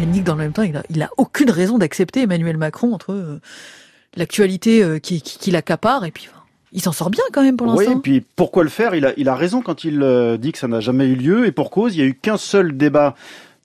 Yannick, 0.00 0.24
dans 0.24 0.34
le 0.34 0.42
même 0.42 0.52
temps, 0.52 0.64
il 0.90 1.02
a, 1.02 1.10
aucune 1.18 1.50
raison 1.50 1.78
d'accepter 1.78 2.22
Emmanuel 2.22 2.56
Macron 2.56 2.92
entre 2.92 3.12
euh, 3.12 3.40
l'actualité 4.16 4.82
euh, 4.82 4.98
qui, 4.98 5.22
qui, 5.22 5.52
l'accapare 5.52 6.04
et 6.04 6.10
puis 6.10 6.28
il 6.72 6.82
s'en 6.82 6.92
sort 6.92 7.10
bien 7.10 7.22
quand 7.32 7.44
même 7.44 7.56
pour 7.56 7.68
l'instant. 7.68 7.92
Oui, 7.92 7.96
et 7.96 8.00
puis 8.00 8.24
pourquoi 8.34 8.64
le 8.64 8.70
faire? 8.70 8.96
Il 8.96 9.06
a, 9.06 9.12
il 9.16 9.28
a 9.28 9.36
raison 9.36 9.62
quand 9.62 9.84
il 9.84 10.02
euh, 10.02 10.36
dit 10.36 10.50
que 10.50 10.58
ça 10.58 10.66
n'a 10.66 10.80
jamais 10.80 11.06
eu 11.06 11.14
lieu 11.14 11.46
et 11.46 11.52
pour 11.52 11.70
cause, 11.70 11.94
il 11.94 12.00
y 12.00 12.02
a 12.02 12.06
eu 12.06 12.14
qu'un 12.14 12.38
seul 12.38 12.76
débat 12.76 13.14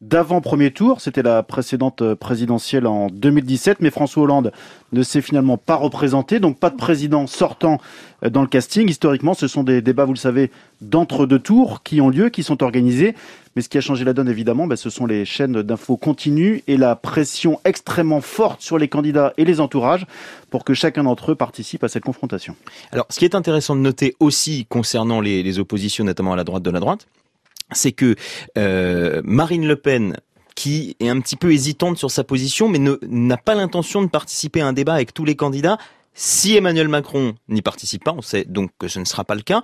d'avant 0.02 0.42
premier 0.42 0.72
tour. 0.72 1.00
C'était 1.00 1.22
la 1.22 1.44
précédente 1.44 2.16
présidentielle 2.16 2.88
en 2.88 3.08
2017, 3.08 3.78
mais 3.82 3.92
François 3.92 4.24
Hollande 4.24 4.52
ne 4.92 5.04
s'est 5.04 5.22
finalement 5.22 5.58
pas 5.58 5.76
représenté, 5.76 6.40
donc 6.40 6.58
pas 6.58 6.72
de 6.72 6.76
président 6.76 7.28
sortant 7.28 7.80
dans 8.28 8.42
le 8.42 8.48
casting. 8.48 8.90
Historiquement, 8.90 9.34
ce 9.34 9.48
sont 9.48 9.64
des 9.64 9.82
débats, 9.82 10.06
vous 10.06 10.14
le 10.14 10.18
savez, 10.18 10.52
d'entre-deux 10.82 11.40
tours 11.40 11.84
qui 11.84 12.02
ont 12.02 12.10
lieu, 12.10 12.30
qui 12.30 12.44
sont 12.44 12.64
organisés. 12.64 13.16
Mais 13.56 13.62
ce 13.62 13.70
qui 13.70 13.78
a 13.78 13.82
changé 13.82 14.06
la 14.06 14.14
donne, 14.14 14.30
évidemment, 14.30 14.66
ben, 14.66 14.78
ce 14.78 14.90
sont 14.90 15.06
les 15.06 15.26
chaînes 15.26 15.62
d'infos 15.62 15.98
continues 15.98 16.64
et 16.68 16.78
la 16.78 16.96
pression 16.96 17.60
extrêmement 17.66 18.22
forte 18.22 18.62
sur 18.62 18.78
les 18.78 18.88
candidats 18.88 19.34
et 19.38 19.46
les 19.46 19.60
entourages 19.60 20.08
pour 20.50 20.64
que 20.64 20.74
chacun 20.74 21.04
d'entre 21.04 21.34
eux 21.34 21.36
participe 21.36 21.84
à 21.84 21.90
cette 21.90 22.04
confrontation. 22.04 22.56
Alors, 22.92 23.06
ce 23.10 23.20
qui 23.20 23.26
est 23.26 23.36
intéressant 23.36 23.76
de 23.76 23.82
noter 23.82 24.16
aussi 24.20 24.66
concernant 24.70 25.20
les 25.20 25.60
oppositions, 25.60 26.06
notamment 26.06 26.34
à 26.34 26.38
la 26.38 26.46
droite 26.46 26.64
de 26.64 26.72
la 26.72 26.80
droite, 26.80 27.08
c'est 27.72 27.92
que 27.92 28.16
euh, 28.58 29.22
Marine 29.24 29.68
Le 29.68 29.76
Pen 29.76 30.18
qui 30.56 30.96
est 31.00 31.10
un 31.10 31.20
petit 31.22 31.38
peu 31.38 31.52
hésitante 31.54 31.98
sur 31.98 32.12
sa 32.12 32.24
position, 32.24 32.68
mais 32.68 32.80
n'a 33.02 33.38
pas 33.38 33.56
l'intention 33.56 34.02
de 34.02 34.08
participer 34.08 34.62
à 34.62 34.68
un 34.68 34.74
débat 34.74 34.94
avec 34.94 35.14
tous 35.14 35.26
les 35.26 35.36
candidats, 35.36 35.78
si 36.14 36.56
Emmanuel 36.56 36.88
Macron 36.88 37.36
n'y 37.48 37.62
participe 37.62 38.04
pas, 38.04 38.14
on 38.16 38.22
sait 38.22 38.46
donc 38.48 38.72
que 38.78 38.88
ce 38.88 39.00
ne 39.00 39.06
sera 39.06 39.24
pas 39.24 39.36
le 39.36 39.42
cas. 39.42 39.62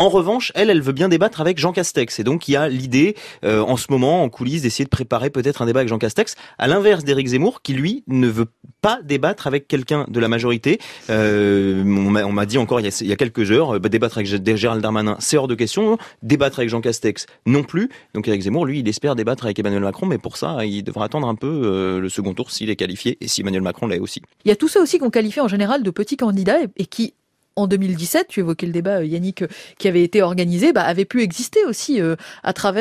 En 0.00 0.10
revanche, 0.10 0.52
elle, 0.54 0.70
elle 0.70 0.80
veut 0.80 0.92
bien 0.92 1.08
débattre 1.08 1.40
avec 1.40 1.58
Jean 1.58 1.72
Castex. 1.72 2.20
Et 2.20 2.24
donc, 2.24 2.46
il 2.46 2.52
y 2.52 2.56
a 2.56 2.68
l'idée, 2.68 3.16
euh, 3.44 3.60
en 3.62 3.76
ce 3.76 3.86
moment, 3.90 4.22
en 4.22 4.28
coulisses, 4.28 4.62
d'essayer 4.62 4.84
de 4.84 4.90
préparer 4.90 5.28
peut-être 5.28 5.60
un 5.60 5.66
débat 5.66 5.80
avec 5.80 5.88
Jean 5.88 5.98
Castex, 5.98 6.36
à 6.56 6.68
l'inverse 6.68 7.02
d'Éric 7.02 7.26
Zemmour, 7.26 7.62
qui, 7.62 7.74
lui, 7.74 8.04
ne 8.06 8.28
veut 8.28 8.46
pas 8.80 9.00
débattre 9.02 9.48
avec 9.48 9.66
quelqu'un 9.66 10.06
de 10.08 10.20
la 10.20 10.28
majorité. 10.28 10.78
Euh, 11.10 11.82
on 11.84 12.32
m'a 12.32 12.46
dit 12.46 12.58
encore 12.58 12.78
il 12.78 12.86
y, 12.86 13.12
a, 13.12 13.16
quelques 13.16 13.50
heures, 13.50 13.74
euh, 13.74 13.78
bah, 13.80 13.88
débattre 13.88 14.18
avec 14.18 14.56
Gérald 14.56 14.80
Darmanin, 14.80 15.16
c'est 15.18 15.36
hors 15.36 15.48
de 15.48 15.56
question. 15.56 15.98
Débattre 16.22 16.60
avec 16.60 16.70
Jean 16.70 16.80
Castex, 16.80 17.26
non 17.44 17.64
plus. 17.64 17.90
Donc, 18.14 18.28
Éric 18.28 18.42
Zemmour, 18.42 18.66
lui, 18.66 18.78
il 18.78 18.88
espère 18.88 19.16
débattre 19.16 19.46
avec 19.46 19.58
Emmanuel 19.58 19.82
Macron, 19.82 20.06
mais 20.06 20.18
pour 20.18 20.36
ça, 20.36 20.64
il 20.64 20.84
devra 20.84 21.06
attendre 21.06 21.26
un 21.26 21.34
peu 21.34 21.98
le 22.00 22.08
second 22.08 22.34
tour 22.34 22.52
s'il 22.52 22.70
est 22.70 22.76
qualifié, 22.76 23.18
et 23.20 23.26
si 23.26 23.40
Emmanuel 23.40 23.62
Macron 23.62 23.88
l'est 23.88 23.98
aussi. 23.98 24.22
Il 24.44 24.48
y 24.48 24.52
a 24.52 24.56
tous 24.56 24.68
ceux 24.68 24.80
aussi 24.80 25.00
qu'on 25.00 25.10
qualifie 25.10 25.40
en 25.40 25.48
général 25.48 25.82
de 25.82 25.87
petits 25.90 26.16
candidats 26.16 26.58
et 26.76 26.86
qui 26.86 27.14
en 27.58 27.66
2017, 27.66 28.28
tu 28.28 28.40
évoquais 28.40 28.66
le 28.66 28.72
débat, 28.72 28.98
euh, 28.98 29.04
Yannick, 29.04 29.42
euh, 29.42 29.48
qui 29.78 29.88
avait 29.88 30.02
été 30.02 30.22
organisé, 30.22 30.72
bah, 30.72 30.82
avait 30.82 31.04
pu 31.04 31.22
exister 31.22 31.64
aussi 31.64 32.00
euh, 32.00 32.16
à 32.42 32.52
travers 32.52 32.78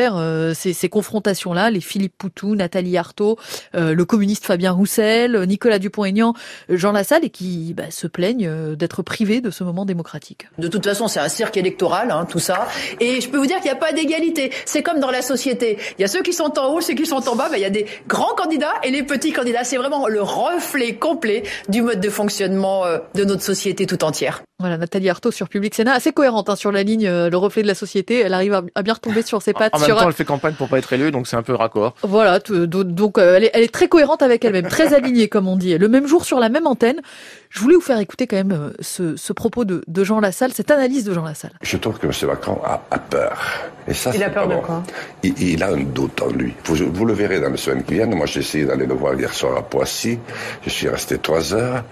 ces, 0.56 0.90
confrontations-là, 0.90 1.70
les 1.70 1.82
Philippe 1.82 2.14
Poutou, 2.18 2.56
Nathalie 2.56 2.98
Arthaud, 2.98 3.38
le 3.74 4.04
communiste 4.04 4.46
Fabien 4.46 4.72
Roussel, 4.72 5.44
Nicolas 5.48 5.80
Dupont-Aignan, 5.80 6.34
Jean 6.70 6.92
Lassalle, 6.92 7.26
et 7.26 7.30
qui 7.30 7.74
bah, 7.74 7.90
se 7.90 8.08
plaignent 8.08 8.76
d'être 8.76 9.02
privés 9.02 9.42
de 9.42 9.50
ce 9.50 9.64
moment 9.64 9.86
démocratique. 9.86 10.48
De 10.58 10.68
toute 10.68 10.86
façon, 10.86 11.08
c'est 11.08 11.20
un 11.20 11.30
cirque 11.30 11.58
électoral, 11.58 12.12
hein, 12.12 12.26
tout 12.26 12.40
ça. 12.40 12.68
Et 13.00 13.22
je 13.22 13.30
peux 13.30 13.38
vous 13.38 13.46
dire 13.46 13.58
qu'il 13.58 13.72
n'y 13.72 13.78
a 13.78 13.80
pas 13.80 13.92
d'égalité. 13.92 14.52
C'est 14.66 14.84
comme 14.84 15.00
dans 15.00 15.12
la 15.12 15.22
société. 15.22 15.78
Il 15.98 16.02
y 16.02 16.06
a 16.06 16.08
ceux 16.08 16.22
qui 16.22 16.34
sont 16.34 16.58
en 16.60 16.74
haut, 16.74 16.82
ceux 16.82 16.94
qui 16.94 17.06
sont 17.06 17.28
en 17.28 17.36
bas. 17.36 17.50
Bah, 17.50 17.58
il 17.58 17.62
y 17.62 17.66
a 17.66 17.70
des 17.70 17.86
grands 18.08 18.36
candidats 18.36 18.74
et 18.84 18.92
les 18.92 19.04
petits 19.04 19.34
candidats. 19.34 19.64
C'est 19.64 19.78
vraiment 19.78 20.08
le 20.08 20.22
reflet 20.22 20.96
complet 20.96 21.44
du 21.70 21.82
mode 21.82 22.00
de 22.00 22.10
fonctionnement 22.10 22.84
de 23.14 23.24
notre 23.24 23.44
société 23.44 23.86
tout 23.86 24.04
entière. 24.04 24.44
Voilà, 24.60 24.80
Nathalie 24.80 25.08
Arthaud 25.08 25.30
sur 25.30 25.50
Public 25.50 25.76
Sénat, 25.76 25.94
assez 25.94 26.12
cohérente 26.12 26.50
hein, 26.50 26.56
sur 26.56 26.72
la 26.72 26.82
ligne, 26.82 27.06
euh, 27.06 27.30
le 27.30 27.38
reflet 27.38 27.62
de 27.62 27.68
la 27.68 27.76
société. 27.76 28.22
Elle 28.22 28.34
arrive 28.34 28.60
à, 28.74 28.82
bien 28.82 28.94
retomber 28.96 29.22
sur 29.22 29.40
ses 29.44 29.54
pattes. 29.54 29.76
En 29.76 29.80
même 29.80 29.88
temps, 29.88 30.08
elle 30.08 30.14
fait 30.14 30.26
campagne 30.26 30.56
pour 30.56 30.68
pas 30.68 30.80
être 30.80 30.92
élue, 30.92 31.12
donc 31.12 31.28
c'est 31.28 31.36
un 31.36 31.44
peu 31.44 31.54
raccord. 31.54 31.94
Voilà, 32.02 32.40
donc 32.40 33.20
euh, 33.20 33.36
elle, 33.36 33.44
est, 33.44 33.52
elle, 33.54 33.62
est, 33.62 33.72
très 33.72 33.88
cohérente 33.88 34.24
avec 34.24 34.44
elle-même, 34.44 34.68
très 34.68 34.94
alignée, 34.96 35.30
comme 35.30 35.48
on 35.48 35.58
dit. 35.58 35.78
Le 35.78 35.88
même 35.88 36.08
jour 36.08 36.26
sur 36.26 36.40
la 36.40 36.50
même 36.50 36.66
antenne, 36.66 37.02
je 37.50 37.60
voulais 37.62 37.76
vous 37.76 37.82
faire 37.82 38.00
écouter 38.00 38.28
quand 38.28 38.36
même 38.36 38.52
euh, 38.52 38.74
ce, 38.80 39.16
ce 39.16 39.34
propos 39.34 39.66
de, 39.66 39.84
de, 39.88 40.04
Jean 40.04 40.20
Lassalle, 40.20 40.54
cette 40.54 40.72
analyse 40.72 41.04
de 41.04 41.14
Jean 41.14 41.24
Lassalle. 41.24 41.54
Je 41.62 41.78
trouve 41.78 41.98
que 41.98 42.08
M. 42.08 42.14
Macron 42.28 42.60
a, 42.64 42.84
a 42.92 43.00
peur. 43.00 43.42
Et 43.88 43.94
ça, 43.94 44.12
il 44.14 44.22
a 44.24 44.30
peur 44.30 44.48
de 44.48 44.56
quoi 44.56 44.84
il, 45.24 45.42
il, 45.42 45.64
a 45.64 45.70
un 45.70 45.78
doute 45.78 46.22
en 46.22 46.30
lui. 46.30 46.54
Vous, 46.66 46.76
vous 46.92 47.06
le 47.06 47.14
verrez 47.14 47.40
dans 47.40 47.50
les 47.50 47.58
semaines 47.58 47.84
qui 47.84 47.94
viennent. 47.94 48.14
Moi, 48.14 48.26
j'ai 48.26 48.42
essayé 48.42 48.66
d'aller 48.66 48.86
le 48.86 48.94
voir 48.94 49.14
hier 49.16 49.34
soir 49.34 49.58
à 49.58 49.64
Poissy. 49.64 50.20
Je 50.64 50.70
suis 50.70 50.90
resté 50.90 51.18
trois 51.20 51.54
heures. 51.54 51.84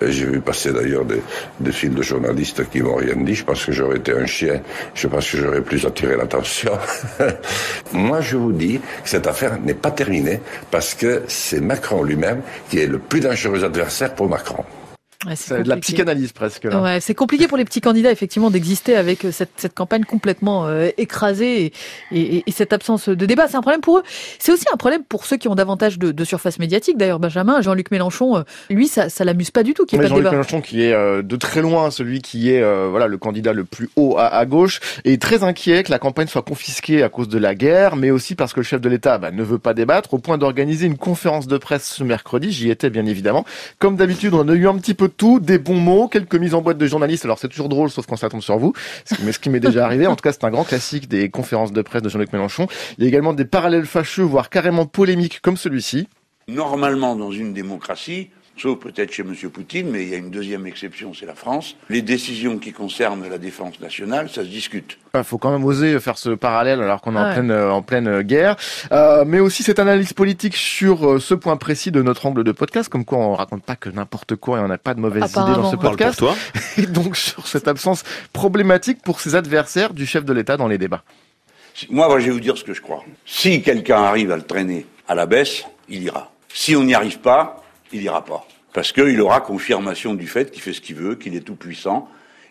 J'ai 0.00 0.24
vu 0.24 0.40
passer 0.40 0.72
d'ailleurs 0.72 1.04
des, 1.04 1.22
des 1.60 1.72
fils 1.72 1.90
de 1.90 2.02
journalistes 2.02 2.68
qui 2.70 2.80
m'ont 2.80 2.96
rien 2.96 3.16
dit. 3.16 3.34
Je 3.34 3.44
pense 3.44 3.64
que 3.66 3.72
j'aurais 3.72 3.98
été 3.98 4.12
un 4.12 4.26
chien. 4.26 4.62
Je 4.94 5.06
pense 5.08 5.30
que 5.30 5.36
j'aurais 5.36 5.60
plus 5.60 5.84
attiré 5.84 6.16
l'attention. 6.16 6.72
Moi, 7.92 8.22
je 8.22 8.36
vous 8.36 8.52
dis 8.52 8.80
que 9.02 9.08
cette 9.08 9.26
affaire 9.26 9.60
n'est 9.60 9.74
pas 9.74 9.90
terminée 9.90 10.40
parce 10.70 10.94
que 10.94 11.22
c'est 11.28 11.60
Macron 11.60 12.02
lui-même 12.02 12.40
qui 12.70 12.78
est 12.78 12.86
le 12.86 12.98
plus 12.98 13.20
dangereux 13.20 13.62
adversaire 13.62 14.14
pour 14.14 14.28
Macron. 14.28 14.64
C'est 15.34 15.62
de 15.62 15.68
la 15.68 15.76
psychanalyse 15.76 16.32
presque. 16.32 16.64
Ouais, 16.64 17.00
c'est 17.00 17.14
compliqué 17.14 17.48
pour 17.48 17.56
les 17.56 17.64
petits 17.64 17.80
candidats 17.80 18.10
effectivement 18.10 18.50
d'exister 18.50 18.96
avec 18.96 19.26
cette, 19.30 19.50
cette, 19.56 19.74
campagne 19.74 20.04
complètement 20.04 20.66
euh, 20.66 20.90
écrasée 20.98 21.66
et, 21.66 21.72
et, 22.12 22.44
et, 22.46 22.52
cette 22.52 22.72
absence 22.72 23.08
de 23.08 23.26
débat. 23.26 23.48
C'est 23.48 23.56
un 23.56 23.62
problème 23.62 23.80
pour 23.80 23.98
eux. 23.98 24.02
C'est 24.38 24.52
aussi 24.52 24.66
un 24.72 24.76
problème 24.76 25.02
pour 25.04 25.26
ceux 25.26 25.36
qui 25.36 25.48
ont 25.48 25.54
davantage 25.54 25.98
de, 25.98 26.12
de 26.12 26.24
surface 26.24 26.58
médiatique. 26.58 26.98
D'ailleurs, 26.98 27.20
Benjamin, 27.20 27.60
Jean-Luc 27.60 27.90
Mélenchon, 27.90 28.38
euh, 28.38 28.42
lui, 28.70 28.88
ça, 28.88 29.08
ça 29.08 29.24
l'amuse 29.24 29.50
pas 29.50 29.62
du 29.62 29.74
tout 29.74 29.86
qu'il 29.86 29.98
n'y 29.98 30.04
ait 30.04 30.08
pas 30.08 30.14
de 30.14 30.18
débat. 30.18 30.30
Jean-Luc 30.30 30.50
Mélenchon 30.50 30.60
qui 30.60 30.82
est 30.82 30.92
euh, 30.92 31.22
de 31.22 31.36
très 31.36 31.62
loin 31.62 31.90
celui 31.90 32.20
qui 32.20 32.50
est 32.50 32.62
voilà 32.88 33.06
le 33.06 33.18
candidat 33.18 33.52
le 33.52 33.64
plus 33.64 33.90
haut 33.96 34.16
à, 34.18 34.26
à, 34.26 34.46
gauche 34.46 34.80
est 35.04 35.20
très 35.20 35.42
inquiet 35.44 35.82
que 35.82 35.90
la 35.90 35.98
campagne 35.98 36.26
soit 36.26 36.42
confisquée 36.42 37.02
à 37.02 37.08
cause 37.08 37.28
de 37.28 37.38
la 37.38 37.54
guerre, 37.54 37.96
mais 37.96 38.10
aussi 38.10 38.34
parce 38.34 38.52
que 38.52 38.60
le 38.60 38.64
chef 38.64 38.80
de 38.80 38.88
l'État 38.88 39.18
bah, 39.18 39.30
ne 39.30 39.42
veut 39.42 39.58
pas 39.58 39.74
débattre, 39.74 40.14
au 40.14 40.18
point 40.18 40.38
d'organiser 40.38 40.86
une 40.86 40.98
conférence 40.98 41.46
de 41.46 41.58
presse 41.58 41.84
ce 41.84 42.04
mercredi. 42.04 42.50
J'y 42.50 42.70
étais 42.70 42.90
bien 42.90 43.06
évidemment. 43.06 43.44
Comme 43.78 43.96
d'habitude, 43.96 44.34
on 44.34 44.48
a 44.48 44.54
eu 44.54 44.68
un 44.68 44.76
petit 44.76 44.94
peu 44.94 45.08
tout, 45.16 45.40
des 45.40 45.58
bons 45.58 45.78
mots 45.78 46.08
quelques 46.08 46.34
mises 46.34 46.54
en 46.54 46.62
boîte 46.62 46.78
de 46.78 46.86
journalistes. 46.86 47.24
Alors 47.24 47.38
c'est 47.38 47.48
toujours 47.48 47.68
drôle, 47.68 47.90
sauf 47.90 48.06
quand 48.06 48.16
ça 48.16 48.28
tombe 48.28 48.42
sur 48.42 48.58
vous. 48.58 48.72
Mais 49.24 49.32
ce 49.32 49.38
qui 49.38 49.50
m'est 49.50 49.60
déjà 49.60 49.84
arrivé, 49.86 50.06
en 50.06 50.16
tout 50.16 50.22
cas, 50.22 50.32
c'est 50.32 50.44
un 50.44 50.50
grand 50.50 50.64
classique 50.64 51.08
des 51.08 51.28
conférences 51.28 51.72
de 51.72 51.82
presse 51.82 52.02
de 52.02 52.08
Jean-Luc 52.08 52.32
Mélenchon. 52.32 52.66
Il 52.98 53.04
y 53.04 53.06
a 53.06 53.08
également 53.08 53.32
des 53.32 53.44
parallèles 53.44 53.86
fâcheux, 53.86 54.22
voire 54.22 54.50
carrément 54.50 54.86
polémiques, 54.86 55.40
comme 55.40 55.56
celui-ci. 55.56 56.08
Normalement, 56.48 57.14
dans 57.16 57.30
une 57.30 57.52
démocratie, 57.52 58.30
sauf 58.56 58.78
peut-être 58.78 59.12
chez 59.12 59.22
M. 59.22 59.34
Poutine, 59.50 59.90
mais 59.90 60.02
il 60.02 60.08
y 60.08 60.14
a 60.14 60.18
une 60.18 60.30
deuxième 60.30 60.66
exception, 60.66 61.12
c'est 61.14 61.26
la 61.26 61.34
France. 61.34 61.76
Les 61.88 62.02
décisions 62.02 62.58
qui 62.58 62.72
concernent 62.72 63.28
la 63.28 63.38
défense 63.38 63.80
nationale, 63.80 64.28
ça 64.28 64.42
se 64.42 64.48
discute. 64.48 64.98
Il 65.14 65.24
faut 65.24 65.38
quand 65.38 65.50
même 65.50 65.64
oser 65.64 65.98
faire 66.00 66.16
ce 66.16 66.30
parallèle 66.30 66.80
alors 66.80 67.00
qu'on 67.00 67.16
est 67.16 67.18
en, 67.18 67.32
pleine, 67.32 67.50
euh, 67.50 67.70
en 67.70 67.82
pleine 67.82 68.08
euh, 68.08 68.22
guerre. 68.22 68.56
Euh, 68.92 69.24
mais 69.26 69.40
aussi 69.40 69.62
cette 69.62 69.78
analyse 69.78 70.12
politique 70.12 70.56
sur 70.56 71.20
ce 71.20 71.34
point 71.34 71.56
précis 71.56 71.90
de 71.90 72.02
notre 72.02 72.26
angle 72.26 72.44
de 72.44 72.52
podcast, 72.52 72.88
comme 72.88 73.04
quoi 73.04 73.18
on 73.18 73.34
raconte 73.34 73.62
pas 73.62 73.76
que 73.76 73.90
n'importe 73.90 74.36
quoi 74.36 74.58
et 74.58 74.62
on 74.62 74.68
n'a 74.68 74.78
pas 74.78 74.94
de 74.94 75.00
mauvaises 75.00 75.30
idées 75.30 75.54
dans 75.54 75.70
ce 75.70 75.76
podcast. 75.76 76.18
Toi. 76.18 76.34
Et 76.78 76.86
donc 76.86 77.16
sur 77.16 77.46
cette 77.46 77.68
absence 77.68 78.04
problématique 78.32 79.02
pour 79.02 79.20
ses 79.20 79.34
adversaires 79.34 79.92
du 79.92 80.06
chef 80.06 80.24
de 80.24 80.32
l'État 80.32 80.56
dans 80.56 80.68
les 80.68 80.78
débats. 80.78 81.02
Moi, 81.90 82.06
moi, 82.08 82.20
je 82.20 82.26
vais 82.26 82.32
vous 82.32 82.40
dire 82.40 82.56
ce 82.56 82.64
que 82.64 82.74
je 82.74 82.80
crois. 82.80 83.02
Si 83.26 83.62
quelqu'un 83.62 84.02
arrive 84.02 84.30
à 84.30 84.36
le 84.36 84.42
traîner 84.42 84.86
à 85.08 85.14
la 85.14 85.26
baisse, 85.26 85.64
il 85.88 86.02
ira. 86.02 86.30
Si 86.48 86.76
on 86.76 86.84
n'y 86.84 86.94
arrive 86.94 87.18
pas, 87.18 87.61
il 87.92 88.02
ira 88.02 88.24
pas. 88.24 88.46
Parce 88.72 88.92
qu'il 88.92 89.20
aura 89.20 89.40
confirmation 89.40 90.14
du 90.14 90.26
fait 90.26 90.50
qu'il 90.50 90.62
fait 90.62 90.72
ce 90.72 90.80
qu'il 90.80 90.96
veut, 90.96 91.14
qu'il 91.14 91.36
est 91.36 91.40
tout 91.40 91.56
puissant, 91.56 92.08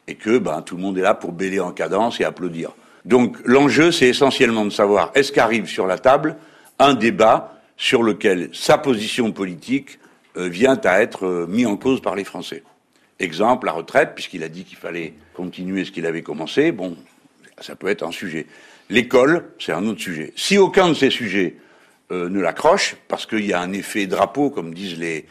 et 0.08 0.16
que 0.16 0.38
ben, 0.38 0.62
tout 0.62 0.76
le 0.76 0.82
monde 0.82 0.98
est 0.98 1.02
là 1.02 1.14
pour 1.14 1.32
bêler 1.32 1.60
en 1.60 1.72
cadence 1.72 2.20
et 2.20 2.24
applaudir. 2.24 2.72
Donc 3.06 3.38
l'enjeu, 3.46 3.92
c'est 3.92 4.08
essentiellement 4.08 4.66
de 4.66 4.70
savoir 4.70 5.12
est-ce 5.16 5.32
qu'arrive 5.32 5.68
sur 5.68 5.88
la 5.88 5.98
table 5.98 6.38
un 6.80 6.94
débat 6.94 7.60
sur 7.78 8.04
lequel 8.04 8.50
sa 8.54 8.78
position 8.78 9.32
politique 9.32 10.00
euh, 10.38 10.48
vient 10.48 10.80
à 10.84 11.02
être 11.02 11.26
euh, 11.26 11.48
mis 11.48 11.66
en 11.66 11.78
cause 11.78 12.02
par 12.02 12.16
les 12.16 12.24
Français. 12.24 12.64
Exemple, 13.20 13.66
la 13.68 13.74
retraite, 13.74 14.12
puisqu'il 14.16 14.44
a 14.44 14.50
dit 14.50 14.64
qu'il 14.64 14.78
fallait 14.78 15.14
continuer 15.34 15.86
ce 15.86 15.92
qu'il 15.92 16.06
avait 16.06 16.22
commencé, 16.22 16.72
bon, 16.72 16.96
ça 17.60 17.76
peut 17.76 17.88
être 17.88 18.04
un 18.04 18.12
sujet. 18.12 18.48
L'école, 18.90 19.46
c'est 19.60 19.72
un 19.72 19.86
autre 19.86 20.02
sujet. 20.02 20.34
Si 20.36 20.58
aucun 20.58 20.90
de 20.90 20.94
ces 20.94 21.10
sujets 21.10 21.56
euh, 22.12 22.30
ne 22.30 22.40
l'accroche, 22.40 22.96
parce 23.08 23.26
qu'il 23.26 23.46
y 23.46 23.54
a 23.54 23.62
un 23.62 23.74
effet 23.74 24.06
drapeau, 24.06 24.50
comme 24.50 24.74
disent 24.74 24.98
les, 24.98 25.26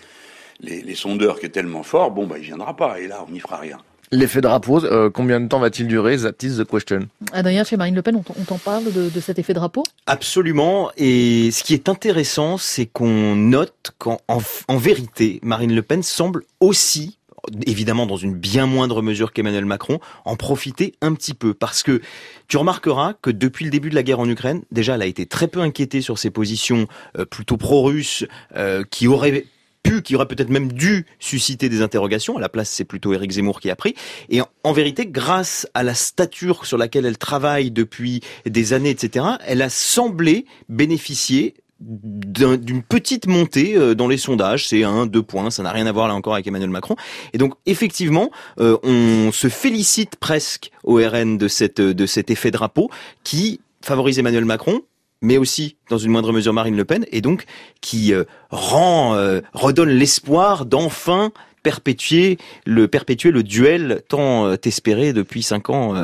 les, 0.61 0.83
les, 0.83 0.95
sondeurs, 0.95 1.39
qui 1.39 1.47
est 1.47 1.51
tellement 1.51 1.83
fort, 1.83 2.11
bon, 2.11 2.27
bah, 2.27 2.37
il 2.39 2.45
viendra 2.45 2.77
pas, 2.77 2.99
et 3.01 3.07
là, 3.07 3.25
on 3.29 3.31
n'y 3.31 3.41
fera 3.41 3.59
rien. 3.59 3.79
L'effet 4.13 4.41
drapeau, 4.41 4.85
euh, 4.85 5.09
combien 5.09 5.39
de 5.39 5.47
temps 5.47 5.61
va-t-il 5.61 5.87
durer 5.87 6.17
That 6.17 6.33
is 6.43 6.57
the 6.57 6.65
question? 6.65 7.09
Adrien, 7.33 7.63
chez 7.63 7.77
Marine 7.77 7.95
Le 7.95 8.03
Pen, 8.03 8.17
on 8.17 8.45
t'en 8.45 8.59
parle 8.59 8.93
de, 8.93 9.09
de, 9.09 9.21
cet 9.21 9.39
effet 9.39 9.55
drapeau? 9.55 9.85
Absolument. 10.07 10.91
Et 10.97 11.53
ce 11.53 11.63
qui 11.63 11.75
est 11.75 11.89
intéressant, 11.89 12.59
c'est 12.59 12.87
qu'on 12.87 13.37
note 13.37 13.93
qu'en 13.99 14.19
en, 14.27 14.39
en 14.67 14.77
vérité, 14.79 15.39
Marine 15.45 15.73
Le 15.73 15.83
Pen 15.83 16.03
semble 16.03 16.43
aussi 16.59 17.19
évidemment 17.67 18.07
dans 18.07 18.17
une 18.17 18.35
bien 18.35 18.67
moindre 18.67 19.03
mesure 19.03 19.33
qu'Emmanuel 19.33 19.65
Macron, 19.65 20.01
en 20.25 20.37
profiter 20.37 20.95
un 21.01 21.15
petit 21.15 21.35
peu. 21.35 21.55
Parce 21.55 21.83
que 21.83 22.01
tu 22.49 22.57
remarqueras 22.57 23.15
que 23.23 23.31
depuis 23.31 23.65
le 23.65 23.71
début 23.71 23.91
de 23.91 23.95
la 23.95 24.03
guerre 24.03 24.21
en 24.21 24.29
Ukraine, 24.29 24.63
déjà, 24.71 24.95
elle 24.95 25.03
a 25.03 25.07
été 25.07 25.27
très 25.27 25.49
peu 25.49 25.61
inquiétée 25.61 26.03
sur 26.03 26.19
ses 26.19 26.31
positions 26.31 26.87
euh, 27.19 27.25
plutôt 27.25 27.57
pro-russes, 27.57 28.25
euh, 28.57 28.85
qui 28.91 29.07
auraient 29.07 29.47
pu, 29.83 30.03
qui 30.03 30.15
aurait 30.15 30.27
peut-être 30.27 30.51
même 30.51 30.73
dû 30.73 31.07
susciter 31.19 31.69
des 31.69 31.83
interrogations. 31.83 32.37
À 32.37 32.41
la 32.41 32.49
place, 32.49 32.69
c'est 32.69 32.85
plutôt 32.85 33.15
Éric 33.15 33.33
Zemmour 33.33 33.61
qui 33.61 33.71
a 33.71 33.77
pris. 33.77 33.95
Et 34.29 34.41
en, 34.41 34.49
en, 34.65 34.73
vérité, 34.73 35.07
grâce 35.07 35.67
à 35.75 35.83
la 35.83 35.95
stature 35.95 36.67
sur 36.67 36.77
laquelle 36.77 37.07
elle 37.07 37.19
travaille 37.19 37.71
depuis 37.71 38.21
des 38.47 38.73
années, 38.73 38.91
etc., 38.91 39.25
elle 39.47 39.63
a 39.63 39.71
semblé 39.71 40.45
bénéficier 40.69 41.55
d'une 41.81 42.83
petite 42.83 43.27
montée 43.27 43.77
euh, 43.77 43.95
dans 43.95 44.09
les 44.09 44.19
sondages, 44.19 44.69
c'est 44.69 44.85
un, 44.85 45.07
deux 45.07 45.23
points, 45.23 45.51
ça 45.51 45.63
n'a 45.63 45.73
rien 45.73 45.87
à 45.87 45.93
voir 45.93 46.09
là 46.09 46.15
encore 46.15 46.35
avec 46.35 46.47
Emmanuel 46.47 46.71
Macron. 46.71 46.97
Et 47.33 47.39
donc 47.39 47.55
effectivement, 47.67 48.31
euh, 48.59 48.77
on 48.83 49.33
se 49.33 49.49
félicite 49.49 50.17
presque 50.17 50.71
au 50.85 50.97
RN 50.97 51.39
de 51.39 51.49
cette 51.49 51.81
de 51.81 52.07
cet 52.07 52.31
effet 52.31 52.51
drapeau 52.51 52.91
qui 53.25 53.61
favorise 53.83 54.19
Emmanuel 54.19 54.45
Macron, 54.45 54.83
mais 55.23 55.39
aussi 55.39 55.77
dans 55.89 55.99
une 55.99 56.11
moindre 56.11 56.33
mesure 56.33 56.53
Marine 56.53 56.77
Le 56.77 56.85
Pen, 56.85 57.07
et 57.13 57.23
donc 57.23 57.45
qui 57.81 58.13
euh, 58.13 58.25
rend 58.51 59.17
redonne 59.55 59.91
l'espoir 59.91 60.67
d'enfin 60.67 61.33
perpétuer 61.63 62.39
le 62.65 63.43
duel 63.43 64.03
tant 64.09 64.53
espéré 64.65 65.13
depuis 65.13 65.43
cinq 65.43 65.69
ans 65.69 65.95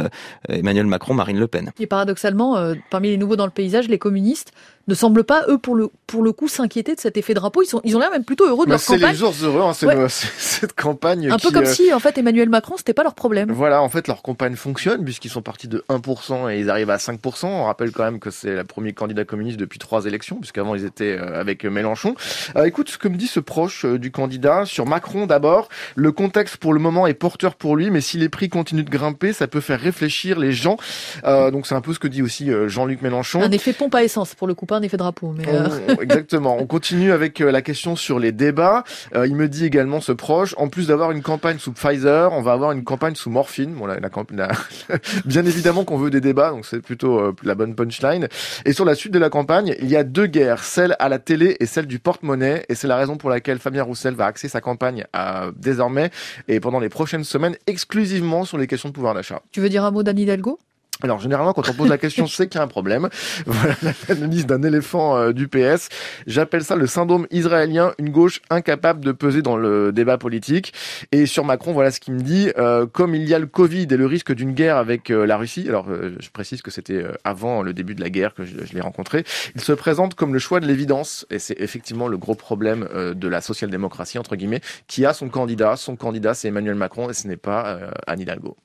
Emmanuel 0.50 0.84
Macron 0.84 1.14
Marine 1.14 1.38
Le 1.38 1.48
Pen. 1.48 1.72
Et 1.80 1.86
paradoxalement, 1.86 2.74
parmi 2.90 3.08
les 3.08 3.16
nouveaux 3.16 3.36
dans 3.36 3.46
le 3.46 3.50
paysage, 3.50 3.88
les 3.88 3.98
communistes 3.98 4.52
ne 4.88 4.94
semblent 4.94 5.24
pas 5.24 5.44
eux 5.48 5.58
pour 5.58 5.74
le 5.74 5.88
pour 6.06 6.22
le 6.22 6.32
coup 6.32 6.48
s'inquiéter 6.48 6.94
de 6.94 7.00
cet 7.00 7.16
effet 7.16 7.34
drapeau. 7.34 7.62
Ils 7.62 7.66
sont 7.66 7.80
ils 7.84 7.96
ont 7.96 7.98
l'air 7.98 8.10
même 8.10 8.24
plutôt 8.24 8.46
heureux 8.46 8.66
de 8.66 8.70
leur 8.70 8.80
campagne. 8.80 9.00
C'est 9.00 9.08
les 9.08 9.14
jours 9.14 9.34
heureux, 9.42 9.62
hein, 9.62 9.72
c'est 9.72 9.86
ouais. 9.86 10.06
cette 10.08 10.74
campagne. 10.74 11.30
Un 11.30 11.36
qui, 11.36 11.46
peu 11.46 11.52
comme 11.52 11.66
si 11.66 11.92
en 11.92 11.98
fait 11.98 12.16
Emmanuel 12.18 12.48
Macron 12.48 12.74
c'était 12.76 12.94
pas 12.94 13.02
leur 13.02 13.14
problème. 13.14 13.50
Voilà, 13.50 13.82
en 13.82 13.88
fait 13.88 14.06
leur 14.06 14.22
campagne 14.22 14.54
fonctionne 14.54 15.04
puisqu'ils 15.04 15.30
sont 15.30 15.42
partis 15.42 15.66
de 15.66 15.84
1% 15.88 16.52
et 16.52 16.60
ils 16.60 16.70
arrivent 16.70 16.90
à 16.90 16.98
5%. 16.98 17.46
On 17.46 17.64
rappelle 17.64 17.90
quand 17.90 18.04
même 18.04 18.20
que 18.20 18.30
c'est 18.30 18.54
le 18.54 18.64
premier 18.64 18.92
candidat 18.92 19.24
communiste 19.24 19.58
depuis 19.58 19.78
trois 19.78 20.06
élections 20.06 20.36
puisqu'avant 20.36 20.74
ils 20.74 20.84
étaient 20.84 21.18
avec 21.18 21.64
Mélenchon. 21.64 22.14
Euh, 22.54 22.64
écoute 22.64 22.88
ce 22.88 22.98
que 22.98 23.08
me 23.08 23.16
dit 23.16 23.26
ce 23.26 23.40
proche 23.40 23.84
du 23.84 24.12
candidat 24.12 24.64
sur 24.66 24.86
Macron 24.86 25.26
d'abord. 25.26 25.68
Le 25.96 26.12
contexte 26.12 26.58
pour 26.58 26.72
le 26.72 26.80
moment 26.80 27.06
est 27.06 27.14
porteur 27.14 27.56
pour 27.56 27.76
lui, 27.76 27.90
mais 27.90 28.00
si 28.00 28.18
les 28.18 28.28
prix 28.28 28.48
continuent 28.48 28.84
de 28.84 28.90
grimper, 28.90 29.32
ça 29.32 29.48
peut 29.48 29.60
faire 29.60 29.80
réfléchir 29.80 30.38
les 30.38 30.52
gens. 30.52 30.76
Euh, 31.24 31.50
donc 31.50 31.66
c'est 31.66 31.74
un 31.74 31.80
peu 31.80 31.92
ce 31.92 31.98
que 31.98 32.08
dit 32.08 32.22
aussi 32.22 32.50
Jean-Luc 32.66 33.02
Mélenchon. 33.02 33.42
Un 33.42 33.50
effet 33.50 33.72
pompe 33.72 33.94
à 33.96 34.04
essence 34.04 34.34
pour 34.34 34.46
le 34.46 34.54
coup, 34.54 34.66
pas 34.66 34.75
un 34.76 34.82
effet 34.82 34.96
drapeau. 34.96 35.34
Mais 35.36 35.44
euh... 35.48 35.68
on, 35.88 36.00
exactement. 36.00 36.56
On 36.58 36.66
continue 36.66 37.12
avec 37.12 37.38
la 37.38 37.62
question 37.62 37.96
sur 37.96 38.18
les 38.18 38.32
débats. 38.32 38.84
Euh, 39.14 39.26
il 39.26 39.36
me 39.36 39.48
dit 39.48 39.64
également 39.64 40.00
ce 40.00 40.12
proche, 40.12 40.54
en 40.58 40.68
plus 40.68 40.88
d'avoir 40.88 41.10
une 41.10 41.22
campagne 41.22 41.58
sous 41.58 41.72
Pfizer, 41.72 42.32
on 42.32 42.42
va 42.42 42.52
avoir 42.52 42.72
une 42.72 42.84
campagne 42.84 43.14
sous 43.14 43.30
morphine. 43.30 43.74
Bon, 43.74 43.86
la, 43.86 44.00
la, 44.00 44.10
la 44.32 44.48
bien 45.24 45.44
évidemment 45.44 45.84
qu'on 45.84 45.98
veut 45.98 46.10
des 46.10 46.20
débats, 46.20 46.50
donc 46.50 46.66
c'est 46.66 46.80
plutôt 46.80 47.18
euh, 47.18 47.34
la 47.42 47.54
bonne 47.54 47.74
punchline. 47.74 48.28
Et 48.64 48.72
sur 48.72 48.84
la 48.84 48.94
suite 48.94 49.12
de 49.12 49.18
la 49.18 49.30
campagne, 49.30 49.74
il 49.80 49.88
y 49.88 49.96
a 49.96 50.04
deux 50.04 50.26
guerres, 50.26 50.62
celle 50.62 50.96
à 50.98 51.08
la 51.08 51.18
télé 51.18 51.56
et 51.60 51.66
celle 51.66 51.86
du 51.86 51.98
porte-monnaie. 51.98 52.64
Et 52.68 52.74
c'est 52.74 52.88
la 52.88 52.96
raison 52.96 53.16
pour 53.16 53.30
laquelle 53.30 53.58
Fabien 53.58 53.82
Roussel 53.82 54.14
va 54.14 54.26
axer 54.26 54.48
sa 54.48 54.60
campagne 54.60 55.04
à, 55.12 55.46
désormais 55.56 56.10
et 56.48 56.60
pendant 56.60 56.80
les 56.80 56.88
prochaines 56.88 57.24
semaines 57.24 57.56
exclusivement 57.66 58.44
sur 58.44 58.58
les 58.58 58.66
questions 58.66 58.88
de 58.88 58.94
pouvoir 58.94 59.14
d'achat. 59.14 59.42
Tu 59.52 59.60
veux 59.60 59.68
dire 59.68 59.84
un 59.84 59.90
mot 59.90 60.02
d'Anne 60.02 60.18
Hidalgo? 60.18 60.58
Alors 61.02 61.20
généralement 61.20 61.52
quand 61.52 61.68
on 61.68 61.74
pose 61.74 61.88
la 61.88 61.98
question 61.98 62.26
c'est 62.36 62.48
qu'il 62.48 62.58
y 62.58 62.60
a 62.60 62.64
un 62.64 62.68
problème. 62.68 63.08
Voilà 63.46 63.74
l'analyse 64.08 64.46
d'un 64.46 64.62
éléphant 64.62 65.16
euh, 65.16 65.32
du 65.32 65.48
PS. 65.48 65.88
J'appelle 66.26 66.64
ça 66.64 66.76
le 66.76 66.86
syndrome 66.86 67.26
israélien, 67.30 67.92
une 67.98 68.10
gauche 68.10 68.40
incapable 68.50 69.04
de 69.04 69.12
peser 69.12 69.42
dans 69.42 69.56
le 69.56 69.92
débat 69.92 70.18
politique. 70.18 70.72
Et 71.12 71.26
sur 71.26 71.44
Macron, 71.44 71.72
voilà 71.72 71.90
ce 71.90 72.00
qu'il 72.00 72.14
me 72.14 72.20
dit. 72.20 72.50
Euh, 72.58 72.86
comme 72.86 73.14
il 73.14 73.28
y 73.28 73.34
a 73.34 73.38
le 73.38 73.46
Covid 73.46 73.86
et 73.90 73.96
le 73.96 74.06
risque 74.06 74.32
d'une 74.32 74.52
guerre 74.52 74.76
avec 74.76 75.10
euh, 75.10 75.26
la 75.26 75.36
Russie, 75.36 75.66
alors 75.68 75.86
je 76.18 76.30
précise 76.30 76.62
que 76.62 76.70
c'était 76.70 77.04
avant 77.24 77.62
le 77.62 77.72
début 77.72 77.94
de 77.94 78.00
la 78.00 78.10
guerre 78.10 78.34
que 78.34 78.44
je, 78.44 78.64
je 78.64 78.72
l'ai 78.72 78.80
rencontré, 78.80 79.24
il 79.54 79.60
se 79.60 79.72
présente 79.72 80.14
comme 80.14 80.32
le 80.32 80.38
choix 80.38 80.60
de 80.60 80.66
l'évidence. 80.66 81.26
Et 81.30 81.38
c'est 81.38 81.58
effectivement 81.60 82.08
le 82.08 82.18
gros 82.18 82.34
problème 82.34 82.88
de 83.14 83.28
la 83.28 83.40
social-démocratie, 83.40 84.18
entre 84.18 84.36
guillemets, 84.36 84.60
qui 84.86 85.04
a 85.04 85.12
son 85.12 85.28
candidat. 85.28 85.76
Son 85.76 85.96
candidat 85.96 86.34
c'est 86.34 86.48
Emmanuel 86.48 86.74
Macron 86.74 87.10
et 87.10 87.14
ce 87.14 87.28
n'est 87.28 87.36
pas 87.36 87.78
Anne 88.06 88.20
Hidalgo. 88.20 88.56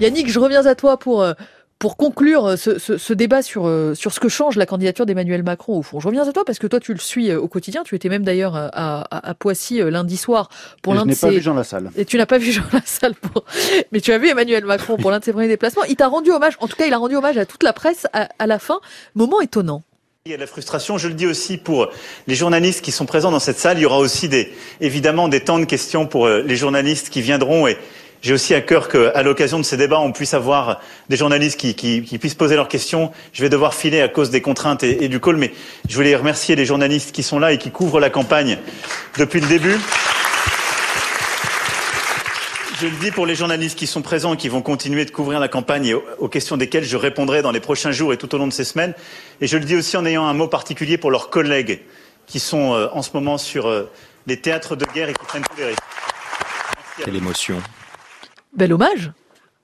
Yannick, 0.00 0.30
je 0.30 0.38
reviens 0.38 0.66
à 0.66 0.74
toi 0.74 0.98
pour 0.98 1.24
pour 1.78 1.96
conclure 1.96 2.56
ce, 2.56 2.78
ce, 2.78 2.96
ce, 2.96 3.12
débat 3.12 3.42
sur, 3.42 3.70
sur 3.94 4.12
ce 4.12 4.20
que 4.20 4.28
change 4.28 4.56
la 4.56 4.64
candidature 4.64 5.04
d'Emmanuel 5.04 5.42
Macron 5.42 5.76
au 5.76 5.82
fond. 5.82 6.00
Je 6.00 6.06
reviens 6.06 6.26
à 6.26 6.32
toi 6.32 6.44
parce 6.44 6.58
que 6.58 6.66
toi 6.66 6.80
tu 6.80 6.94
le 6.94 6.98
suis 6.98 7.32
au 7.34 7.46
quotidien. 7.46 7.82
Tu 7.84 7.94
étais 7.94 8.08
même 8.08 8.22
d'ailleurs 8.22 8.56
à, 8.56 8.68
à, 8.72 9.28
à, 9.28 9.34
Poissy 9.34 9.80
lundi 9.82 10.16
soir 10.16 10.48
pour 10.82 10.94
l'un 10.94 11.04
de 11.04 11.12
ses. 11.12 11.20
Je 11.20 11.26
n'ai 11.26 11.30
pas 11.32 11.36
vu 11.36 11.42
Jean 11.42 11.54
Lassalle. 11.54 11.90
Et 11.96 12.04
tu 12.04 12.16
n'as 12.16 12.26
pas 12.26 12.38
vu 12.38 12.52
Jean 12.52 12.64
Lassalle 12.72 13.14
pour. 13.14 13.44
Mais 13.92 14.00
tu 14.00 14.12
as 14.12 14.18
vu 14.18 14.28
Emmanuel 14.28 14.64
Macron 14.64 14.96
pour 14.96 15.10
l'un 15.10 15.18
de 15.18 15.24
ses 15.24 15.32
premiers 15.32 15.48
déplacements. 15.48 15.84
Il 15.84 15.96
t'a 15.96 16.08
rendu 16.08 16.30
hommage. 16.30 16.54
En 16.60 16.68
tout 16.68 16.76
cas, 16.76 16.86
il 16.86 16.94
a 16.94 16.98
rendu 16.98 17.16
hommage 17.16 17.36
à 17.36 17.44
toute 17.44 17.62
la 17.62 17.72
presse 17.72 18.06
à, 18.12 18.28
à 18.38 18.46
la 18.46 18.58
fin. 18.58 18.80
Moment 19.14 19.40
étonnant. 19.40 19.82
Il 20.26 20.30
y 20.30 20.34
a 20.34 20.36
de 20.36 20.40
la 20.40 20.46
frustration, 20.46 20.96
je 20.96 21.06
le 21.06 21.12
dis 21.12 21.26
aussi 21.26 21.58
pour 21.58 21.90
les 22.26 22.34
journalistes 22.34 22.82
qui 22.82 22.92
sont 22.92 23.04
présents 23.04 23.30
dans 23.30 23.40
cette 23.40 23.58
salle. 23.58 23.76
Il 23.76 23.82
y 23.82 23.86
aura 23.86 23.98
aussi 23.98 24.30
des, 24.30 24.50
évidemment 24.80 25.28
des 25.28 25.40
temps 25.40 25.58
de 25.58 25.66
questions 25.66 26.06
pour 26.06 26.28
les 26.28 26.56
journalistes 26.56 27.10
qui 27.10 27.20
viendront 27.20 27.66
et 27.66 27.76
J'ai 28.24 28.32
aussi 28.32 28.54
à 28.54 28.62
cœur 28.62 28.88
qu'à 28.88 29.22
l'occasion 29.22 29.58
de 29.58 29.64
ces 29.64 29.76
débats, 29.76 30.00
on 30.00 30.10
puisse 30.10 30.32
avoir 30.32 30.80
des 31.10 31.16
journalistes 31.18 31.60
qui, 31.60 31.74
qui, 31.74 32.00
qui, 32.00 32.16
puissent 32.16 32.34
poser 32.34 32.56
leurs 32.56 32.68
questions. 32.68 33.12
Je 33.34 33.42
vais 33.42 33.50
devoir 33.50 33.74
filer 33.74 34.00
à 34.00 34.08
cause 34.08 34.30
des 34.30 34.40
contraintes 34.40 34.82
et, 34.82 35.04
et 35.04 35.08
du 35.08 35.20
call, 35.20 35.36
mais 35.36 35.52
je 35.86 35.94
voulais 35.94 36.16
remercier 36.16 36.56
les 36.56 36.64
journalistes 36.64 37.12
qui 37.12 37.22
sont 37.22 37.38
là 37.38 37.52
et 37.52 37.58
qui 37.58 37.70
couvrent 37.70 38.00
la 38.00 38.08
campagne 38.08 38.56
depuis 39.18 39.40
le 39.40 39.46
début. 39.46 39.78
Je 42.80 42.86
le 42.86 42.96
dis 42.96 43.10
pour 43.10 43.26
les 43.26 43.34
journalistes 43.34 43.78
qui 43.78 43.86
sont 43.86 44.00
présents 44.00 44.32
et 44.32 44.36
qui 44.38 44.48
vont 44.48 44.62
continuer 44.62 45.04
de 45.04 45.10
couvrir 45.10 45.38
la 45.38 45.48
campagne 45.48 45.84
et 45.84 45.94
aux 45.94 46.28
questions 46.28 46.56
desquelles 46.56 46.84
je 46.84 46.96
répondrai 46.96 47.42
dans 47.42 47.52
les 47.52 47.60
prochains 47.60 47.92
jours 47.92 48.14
et 48.14 48.16
tout 48.16 48.34
au 48.34 48.38
long 48.38 48.46
de 48.46 48.54
ces 48.54 48.64
semaines. 48.64 48.94
Et 49.42 49.46
je 49.46 49.58
le 49.58 49.66
dis 49.66 49.76
aussi 49.76 49.98
en 49.98 50.06
ayant 50.06 50.24
un 50.24 50.32
mot 50.32 50.48
particulier 50.48 50.96
pour 50.96 51.10
leurs 51.10 51.28
collègues 51.28 51.82
qui 52.24 52.40
sont 52.40 52.72
euh, 52.72 52.88
en 52.92 53.02
ce 53.02 53.10
moment 53.12 53.36
sur 53.36 53.66
euh, 53.66 53.90
les 54.26 54.40
théâtres 54.40 54.76
de 54.76 54.86
guerre 54.94 55.10
et 55.10 55.12
qui 55.12 55.26
prennent 55.26 55.44
tous 55.44 55.58
les 55.58 55.66
risques. 55.66 55.82
Quelle 57.04 57.16
émotion. 57.16 57.60
Bel 58.54 58.72
hommage. 58.72 59.12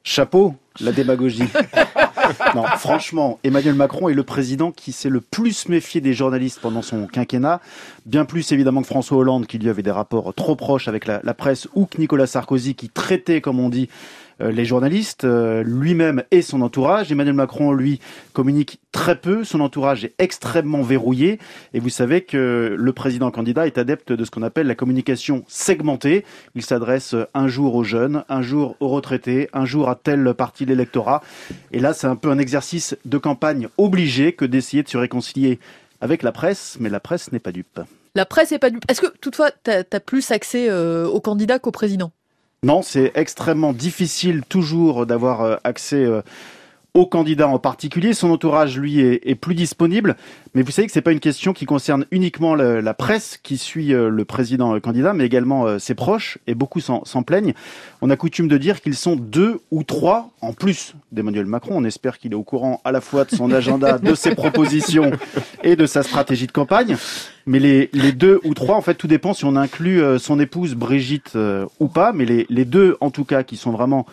Chapeau, 0.02 0.54
la 0.80 0.92
démagogie. 0.92 1.44
non, 2.54 2.64
franchement, 2.78 3.38
Emmanuel 3.44 3.74
Macron 3.74 4.08
est 4.08 4.14
le 4.14 4.22
président 4.24 4.72
qui 4.72 4.92
s'est 4.92 5.10
le 5.10 5.20
plus 5.20 5.68
méfié 5.68 6.00
des 6.00 6.14
journalistes 6.14 6.58
pendant 6.60 6.82
son 6.82 7.06
quinquennat. 7.06 7.60
Bien 8.06 8.24
plus 8.24 8.50
évidemment 8.50 8.80
que 8.80 8.88
François 8.88 9.18
Hollande, 9.18 9.46
qui 9.46 9.58
lui 9.58 9.68
avait 9.68 9.82
des 9.82 9.90
rapports 9.90 10.34
trop 10.34 10.56
proches 10.56 10.88
avec 10.88 11.06
la, 11.06 11.20
la 11.22 11.34
presse, 11.34 11.68
ou 11.74 11.86
que 11.86 11.98
Nicolas 11.98 12.26
Sarkozy, 12.26 12.74
qui 12.74 12.88
traitait, 12.88 13.40
comme 13.40 13.60
on 13.60 13.68
dit, 13.68 13.88
les 14.40 14.64
journalistes, 14.64 15.24
euh, 15.24 15.62
lui-même 15.62 16.22
et 16.30 16.42
son 16.42 16.62
entourage. 16.62 17.12
Emmanuel 17.12 17.34
Macron, 17.34 17.72
lui, 17.72 18.00
communique 18.32 18.80
très 18.92 19.16
peu. 19.16 19.44
Son 19.44 19.60
entourage 19.60 20.04
est 20.04 20.14
extrêmement 20.18 20.82
verrouillé. 20.82 21.38
Et 21.74 21.80
vous 21.80 21.88
savez 21.90 22.22
que 22.22 22.74
le 22.78 22.92
président 22.92 23.30
candidat 23.30 23.66
est 23.66 23.78
adepte 23.78 24.12
de 24.12 24.24
ce 24.24 24.30
qu'on 24.30 24.42
appelle 24.42 24.66
la 24.66 24.74
communication 24.74 25.44
segmentée. 25.48 26.24
Il 26.54 26.62
s'adresse 26.62 27.14
un 27.34 27.48
jour 27.48 27.74
aux 27.74 27.84
jeunes, 27.84 28.24
un 28.28 28.42
jour 28.42 28.76
aux 28.80 28.88
retraités, 28.88 29.48
un 29.52 29.64
jour 29.64 29.88
à 29.88 29.94
telle 29.94 30.34
partie 30.34 30.64
de 30.64 30.70
l'électorat. 30.70 31.22
Et 31.72 31.80
là, 31.80 31.92
c'est 31.92 32.06
un 32.06 32.16
peu 32.16 32.30
un 32.30 32.38
exercice 32.38 32.96
de 33.04 33.18
campagne 33.18 33.68
obligé 33.78 34.32
que 34.32 34.44
d'essayer 34.44 34.82
de 34.82 34.88
se 34.88 34.98
réconcilier 34.98 35.58
avec 36.00 36.22
la 36.22 36.32
presse, 36.32 36.76
mais 36.80 36.88
la 36.88 37.00
presse 37.00 37.32
n'est 37.32 37.38
pas 37.38 37.52
dupe. 37.52 37.80
La 38.14 38.26
presse 38.26 38.50
n'est 38.50 38.58
pas 38.58 38.70
dupe. 38.70 38.84
Est-ce 38.88 39.00
que 39.00 39.06
toutefois, 39.20 39.50
tu 39.64 39.70
as, 39.70 40.00
plus 40.00 40.30
accès 40.30 40.68
euh, 40.68 41.06
au 41.06 41.20
candidat 41.20 41.58
qu'au 41.58 41.70
président? 41.70 42.10
Non, 42.62 42.82
c'est 42.82 43.12
extrêmement 43.14 43.72
difficile 43.72 44.42
toujours 44.46 45.06
d'avoir 45.06 45.40
euh, 45.40 45.56
accès 45.64 46.04
euh, 46.04 46.20
au 46.94 47.06
candidat 47.06 47.48
en 47.48 47.58
particulier. 47.58 48.14
Son 48.14 48.30
entourage, 48.30 48.78
lui, 48.78 49.00
est, 49.00 49.34
plus 49.34 49.54
disponible. 49.54 50.16
Mais 50.54 50.62
vous 50.62 50.70
savez 50.70 50.86
que 50.86 50.92
c'est 50.92 51.00
pas 51.00 51.12
une 51.12 51.20
question 51.20 51.52
qui 51.52 51.66
concerne 51.66 52.04
uniquement 52.10 52.54
la, 52.54 52.94
presse 52.94 53.38
qui 53.42 53.56
suit 53.56 53.94
euh, 53.94 54.08
le 54.08 54.24
président 54.24 54.78
candidat, 54.80 55.12
mais 55.12 55.24
également 55.24 55.78
ses 55.78 55.94
proches, 55.94 56.38
et 56.46 56.54
beaucoup 56.54 56.80
s'en 56.80 57.22
plaignent. 57.22 57.54
On 58.02 58.10
a 58.10 58.16
coutume 58.16 58.48
de 58.48 58.58
dire 58.58 58.80
qu'ils 58.80 58.96
sont 58.96 59.16
deux 59.16 59.60
ou 59.70 59.82
trois 59.82 60.30
en 60.40 60.52
plus 60.52 60.94
d'Emmanuel 61.12 61.46
Macron. 61.46 61.74
On 61.76 61.84
espère 61.84 62.18
qu'il 62.18 62.32
est 62.32 62.36
au 62.36 62.42
courant 62.42 62.80
à 62.84 62.92
la 62.92 63.00
fois 63.00 63.24
de 63.24 63.34
son 63.34 63.50
agenda, 63.50 63.98
de 63.98 64.14
ses 64.14 64.34
propositions 64.34 65.10
et 65.62 65.76
de 65.76 65.86
sa 65.86 66.02
stratégie 66.02 66.46
de 66.46 66.52
campagne. 66.52 66.96
Mais 67.46 67.58
les, 67.58 68.12
deux 68.12 68.40
ou 68.44 68.54
trois, 68.54 68.76
en 68.76 68.80
fait, 68.80 68.94
tout 68.94 69.06
dépend 69.06 69.34
si 69.34 69.44
on 69.44 69.56
inclut 69.56 70.02
euh, 70.02 70.18
son 70.18 70.38
épouse 70.38 70.74
Brigitte 70.74 71.32
euh, 71.36 71.66
ou 71.78 71.88
pas. 71.88 72.12
Mais 72.12 72.24
les, 72.24 72.64
deux, 72.64 72.96
en 73.00 73.10
tout 73.10 73.24
cas, 73.24 73.42
qui 73.42 73.56
sont 73.56 73.70
vraiment 73.70 74.06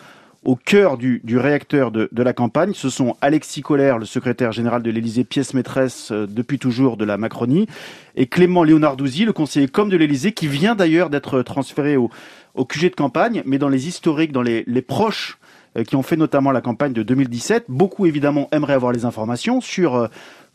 au 0.48 0.56
cœur 0.56 0.96
du, 0.96 1.20
réacteur 1.36 1.90
de, 1.90 2.08
la 2.10 2.32
campagne, 2.32 2.72
ce 2.72 2.88
sont 2.88 3.16
Alexis 3.20 3.60
Collère, 3.60 3.98
le 3.98 4.06
secrétaire 4.06 4.50
général 4.50 4.82
de 4.82 4.90
l'Élysée, 4.90 5.22
pièce 5.22 5.52
maîtresse 5.52 6.10
euh, 6.10 6.26
depuis 6.26 6.58
toujours 6.58 6.96
de 6.96 7.04
la 7.04 7.18
Macronie, 7.18 7.66
et 8.16 8.24
Clément 8.24 8.64
Léonardouzi, 8.64 9.26
le 9.26 9.34
conseiller 9.34 9.68
comme 9.68 9.90
de 9.90 9.98
l'Élysée, 9.98 10.32
qui 10.32 10.46
vient 10.46 10.74
d'ailleurs 10.74 11.10
d'être 11.10 11.42
transféré 11.42 11.98
au, 11.98 12.10
QG 12.64 12.84
de 12.84 12.94
campagne, 12.94 13.42
mais 13.44 13.58
dans 13.58 13.68
les 13.68 13.88
historiques, 13.88 14.32
dans 14.32 14.40
les, 14.40 14.64
les 14.66 14.80
proches 14.80 15.38
qui 15.86 15.96
ont 15.96 16.02
fait 16.02 16.16
notamment 16.16 16.50
la 16.50 16.62
campagne 16.62 16.94
de 16.94 17.02
2017. 17.02 17.66
Beaucoup 17.68 18.06
évidemment 18.06 18.48
aimeraient 18.50 18.72
avoir 18.72 18.90
les 18.90 19.04
informations 19.04 19.60
sur 19.60 20.08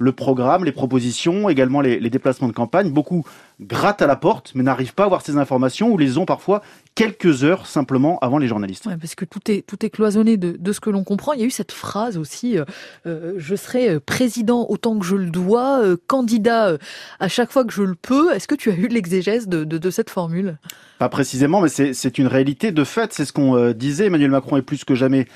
le 0.03 0.11
programme, 0.11 0.65
les 0.65 0.71
propositions, 0.71 1.49
également 1.49 1.81
les, 1.81 2.09
déplacements 2.09 2.47
de 2.47 2.53
campagne. 2.53 2.91
Beaucoup 2.91 3.23
grattent 3.61 4.01
à 4.01 4.07
la 4.07 4.17
porte, 4.17 4.51
mais 4.55 4.63
n'arrivent 4.63 4.93
pas 4.93 5.03
à 5.03 5.05
avoir 5.05 5.21
ces 5.21 5.37
informations 5.37 5.89
ou 5.91 5.97
les 5.97 6.17
ont 6.17 6.25
parfois 6.25 6.61
quelques 6.95 7.43
heures 7.43 7.65
simplement 7.65 8.19
avant 8.19 8.37
les 8.37 8.47
journalistes. 8.47 8.87
parce 8.99 9.15
que 9.15 9.25
tout 9.25 9.39
est, 9.49 9.65
tout 9.65 9.85
est 9.85 9.89
cloisonné 9.89 10.37
de, 10.37 10.71
ce 10.73 10.79
que 10.79 10.89
l'on 10.89 11.03
comprend. 11.03 11.33
Il 11.33 11.39
y 11.39 11.43
a 11.43 11.45
eu 11.45 11.51
cette 11.51 11.71
phrase 11.71 12.17
aussi, 12.17 12.57
euh, 12.57 12.65
euh, 13.05 13.33
je 13.37 13.55
serai 13.55 13.89
euh, 13.89 13.99
président 13.99 14.65
autant 14.69 14.99
que 14.99 15.05
je 15.05 15.15
le 15.15 15.29
dois, 15.29 15.81
candidat 16.07 16.77
à 17.19 17.27
chaque 17.27 17.51
fois 17.51 17.63
que 17.63 17.73
je 17.73 17.83
le 17.83 17.95
peux. 17.95 18.33
Est-ce 18.33 18.47
que 18.47 18.55
tu 18.55 18.69
as 18.69 18.75
eu 18.75 18.87
l'exégèse 18.87 19.47
de, 19.47 19.63
de, 19.63 19.89
cette 19.89 20.09
formule? 20.09 20.57
Pas 20.99 21.09
précisément, 21.09 21.61
mais 21.61 21.69
c'est 21.69 22.17
une 22.17 22.27
réalité 22.27 22.71
de 22.71 22.83
fait. 22.83 23.13
C'est 23.13 23.25
ce 23.25 23.31
qu'on 23.33 23.71
disait. 23.71 24.07
Emmanuel 24.07 24.31
Macron 24.31 24.57
est 24.57 24.61
plus 24.61 24.83
que 24.83 24.95
jamais 24.95 25.27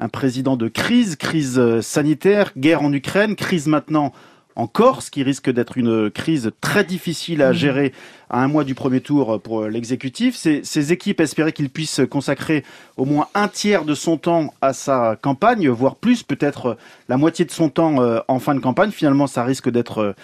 un 0.00 0.08
président 0.08 0.56
de 0.56 0.68
crise, 0.68 1.16
crise 1.16 1.58
euh, 1.58 1.80
sanitaire, 1.80 2.52
guerre 2.56 2.82
en 2.82 2.92
Ukraine, 2.92 3.36
crise 3.36 3.66
maintenant 3.66 4.12
en 4.54 4.66
Corse, 4.66 5.10
qui 5.10 5.22
risque 5.22 5.50
d'être 5.50 5.76
une 5.76 6.10
crise 6.10 6.50
très 6.62 6.82
difficile 6.82 7.42
à 7.42 7.50
mmh. 7.50 7.54
gérer 7.54 7.92
à 8.30 8.42
un 8.42 8.48
mois 8.48 8.64
du 8.64 8.74
premier 8.74 9.00
tour 9.00 9.40
pour 9.40 9.62
euh, 9.62 9.68
l'exécutif. 9.68 10.34
Ces, 10.34 10.92
équipes 10.92 11.20
espéraient 11.20 11.52
qu'il 11.52 11.68
puisse 11.68 12.00
consacrer 12.10 12.64
au 12.96 13.04
moins 13.04 13.28
un 13.34 13.48
tiers 13.48 13.84
de 13.84 13.94
son 13.94 14.16
temps 14.16 14.54
à 14.62 14.72
sa 14.72 15.16
campagne, 15.20 15.68
voire 15.68 15.96
plus, 15.96 16.22
peut-être 16.22 16.76
la 17.08 17.16
moitié 17.16 17.44
de 17.44 17.50
son 17.50 17.68
temps 17.68 18.02
euh, 18.02 18.20
en 18.28 18.38
fin 18.38 18.54
de 18.54 18.60
campagne. 18.60 18.90
Finalement, 18.90 19.26
ça 19.26 19.44
risque 19.44 19.70
d'être 19.70 20.14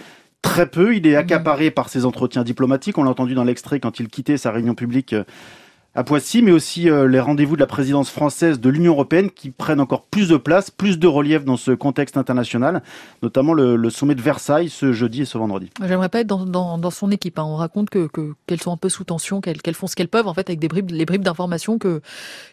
très 0.41 0.67
peu. 0.67 0.97
Il 0.97 1.07
est 1.07 1.15
mmh. 1.15 1.19
accaparé 1.19 1.71
par 1.71 1.89
ses 1.89 2.05
entretiens 2.07 2.43
diplomatiques. 2.43 2.99
On 2.99 3.05
l'a 3.05 3.11
entendu 3.11 3.35
dans 3.35 3.45
l'extrait 3.45 3.81
quand 3.81 4.01
il 4.01 4.09
quittait 4.09 4.39
sa 4.39 4.51
réunion 4.51 4.75
publique 4.75 5.15
à 5.95 6.05
Poissy, 6.05 6.41
mais 6.41 6.53
aussi 6.53 6.89
euh, 6.89 7.07
les 7.07 7.21
rendez-vous 7.21 7.55
de 7.55 7.61
la 7.61 7.67
présidence 7.67 8.11
française 8.11 8.61
de 8.61 8.71
l'Union 8.71 8.93
européenne 8.93 9.31
qui 9.31 9.51
prennent 9.51 9.81
encore 9.81 10.03
plus 10.07 10.29
de 10.29 10.39
place, 10.39 10.71
plus 10.71 10.99
de 10.99 11.07
relief 11.07 11.45
dans 11.45 11.59
ce 11.59 11.71
contexte 11.73 12.17
international, 12.17 12.83
notamment 13.23 13.53
le, 13.53 13.91
sommet 13.91 14.15
de 14.15 14.23
Versailles 14.23 14.71
ce 14.71 14.93
jeudi 14.93 15.23
et 15.23 15.25
ce 15.27 15.37
vendredi. 15.37 15.69
J'aimerais 15.87 16.09
pas 16.09 16.21
être 16.21 16.27
dans, 16.27 16.79
dans, 16.79 16.91
son 16.91 17.11
équipe. 17.11 17.39
Hein. 17.39 17.45
On 17.47 17.57
raconte 17.57 17.91
que 17.91 18.09
qu'elles 18.47 18.61
sont 18.61 18.73
un 18.73 18.77
peu 18.79 18.89
sous 18.89 19.05
tension, 19.05 19.41
qu'elles 19.43 19.75
font 19.75 19.87
ce 19.87 19.95
qu'elles 19.95 20.09
peuvent 20.09 20.29
en 20.29 20.35
fait 20.35 20.49
avec 20.49 20.61
des 20.61 20.69
bribes, 20.69 20.91
les 20.91 21.05
bribes 21.05 21.23
d'informations 21.23 21.79
que 21.79 22.01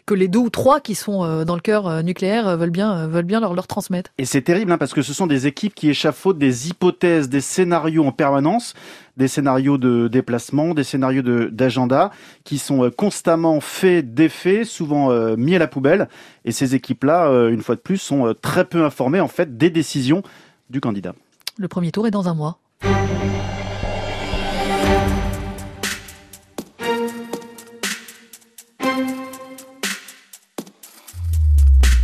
que 0.04 0.14
les 0.14 0.28
deux 0.28 0.38
ou 0.38 0.50
trois 0.50 0.80
qui 0.80 0.94
sont 0.94 1.24
euh, 1.24 1.44
dans 1.44 1.54
le 1.54 1.60
cœur 1.60 1.86
euh, 1.86 2.02
nucléaire 2.02 2.56
veulent 2.58 2.70
bien 2.70 3.06
veulent 3.06 3.24
bien 3.24 3.40
leur, 3.40 3.54
leur 3.54 3.66
transmettre. 3.66 4.10
Et 4.18 4.26
c'est 4.26 4.42
terrible 4.42 4.70
hein, 4.72 4.78
parce 4.78 4.92
que 4.92 5.02
ce 5.02 5.14
sont 5.14 5.26
des 5.26 5.46
équipes 5.46 5.74
qui 5.74 5.88
échafaudent 5.88 6.38
des 6.38 6.68
hypothèses, 6.68 7.30
des 7.30 7.40
scénarios 7.40 8.04
en 8.04 8.12
permanence 8.12 8.74
des 9.20 9.28
scénarios 9.28 9.76
de 9.76 10.08
déplacement, 10.08 10.72
des 10.72 10.82
scénarios 10.82 11.22
d'agenda 11.50 12.10
qui 12.42 12.56
sont 12.56 12.86
euh, 12.86 12.90
constamment 12.90 13.60
faits, 13.60 14.14
défaits, 14.14 14.64
souvent 14.64 15.12
euh, 15.12 15.36
mis 15.36 15.54
à 15.54 15.58
la 15.58 15.68
poubelle. 15.68 16.08
Et 16.46 16.52
ces 16.52 16.74
équipes-là, 16.74 17.28
euh, 17.28 17.50
une 17.50 17.60
fois 17.60 17.74
de 17.74 17.80
plus, 17.80 17.98
sont 17.98 18.34
très 18.40 18.64
peu 18.64 18.82
informées 18.82 19.20
en 19.20 19.28
fait 19.28 19.58
des 19.58 19.68
décisions 19.68 20.22
du 20.70 20.80
candidat. 20.80 21.14
Le 21.58 21.68
premier 21.68 21.92
tour 21.92 22.06
est 22.06 22.10
dans 22.10 22.28
un 22.28 22.34
mois. 22.34 22.58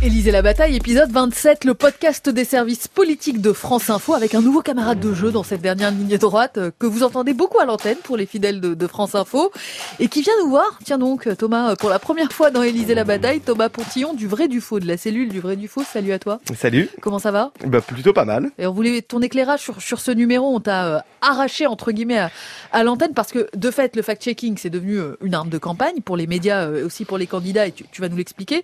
Élisée 0.07 0.31
la 0.31 0.41
bataille, 0.41 0.73
épisode 0.77 1.11
27, 1.11 1.65
le 1.65 1.73
podcast 1.73 2.29
des 2.29 2.45
services 2.45 2.87
politiques 2.87 3.41
de 3.41 3.51
France 3.51 3.89
Info 3.89 4.13
avec 4.13 4.35
un 4.35 4.41
nouveau 4.41 4.61
camarade 4.61 5.01
de 5.01 5.13
jeu 5.13 5.33
dans 5.33 5.43
cette 5.43 5.59
dernière 5.59 5.91
ligne 5.91 6.17
droite 6.17 6.57
euh, 6.57 6.71
que 6.79 6.85
vous 6.85 7.03
entendez 7.03 7.33
beaucoup 7.33 7.59
à 7.59 7.65
l'antenne 7.65 7.97
pour 8.01 8.15
les 8.15 8.25
fidèles 8.25 8.61
de, 8.61 8.87
France 8.87 9.15
Info 9.15 9.51
et 9.99 10.07
qui 10.07 10.21
vient 10.21 10.31
nous 10.41 10.49
voir. 10.49 10.79
Tiens 10.85 10.97
donc 10.97 11.27
Thomas, 11.37 11.75
pour 11.75 11.89
la 11.89 11.99
première 11.99 12.31
fois 12.31 12.51
dans 12.51 12.63
Élisée 12.63 12.95
la 12.95 13.03
bataille, 13.03 13.41
Thomas 13.41 13.67
Pontillon 13.67 14.13
du 14.13 14.27
vrai 14.27 14.47
du 14.47 14.61
faux, 14.61 14.79
de 14.79 14.87
la 14.87 14.95
cellule 14.95 15.27
du 15.27 15.41
vrai 15.41 15.57
du 15.57 15.67
faux. 15.67 15.83
Salut 15.83 16.13
à 16.13 16.19
toi. 16.19 16.39
Salut. 16.55 16.87
Comment 17.01 17.19
ça 17.19 17.31
va? 17.31 17.51
Bah 17.65 17.81
plutôt 17.81 18.13
pas 18.13 18.23
mal. 18.23 18.49
Et 18.57 18.65
on 18.65 18.71
voulait 18.71 19.01
ton 19.01 19.19
éclairage 19.19 19.59
sur, 19.59 19.81
sur 19.81 19.99
ce 19.99 20.11
numéro, 20.11 20.55
on 20.55 20.61
t'a 20.61 20.85
euh, 20.85 20.99
arraché 21.19 21.67
entre 21.67 21.91
guillemets 21.91 22.29
à, 22.71 22.83
l'antenne 22.85 23.13
parce 23.13 23.33
que 23.33 23.49
de 23.53 23.71
fait 23.71 23.93
le 23.97 24.01
fact-checking 24.01 24.55
c'est 24.57 24.69
devenu 24.69 24.99
euh, 24.99 25.17
une 25.21 25.33
arme 25.33 25.49
de 25.49 25.57
campagne 25.57 25.99
pour 25.99 26.15
les 26.15 26.27
médias 26.27 26.71
et 26.71 26.83
aussi 26.83 27.03
pour 27.03 27.17
les 27.17 27.27
candidats 27.27 27.67
et 27.67 27.73
tu, 27.73 27.83
tu 27.91 27.99
vas 27.99 28.07
nous 28.07 28.15
l'expliquer. 28.15 28.63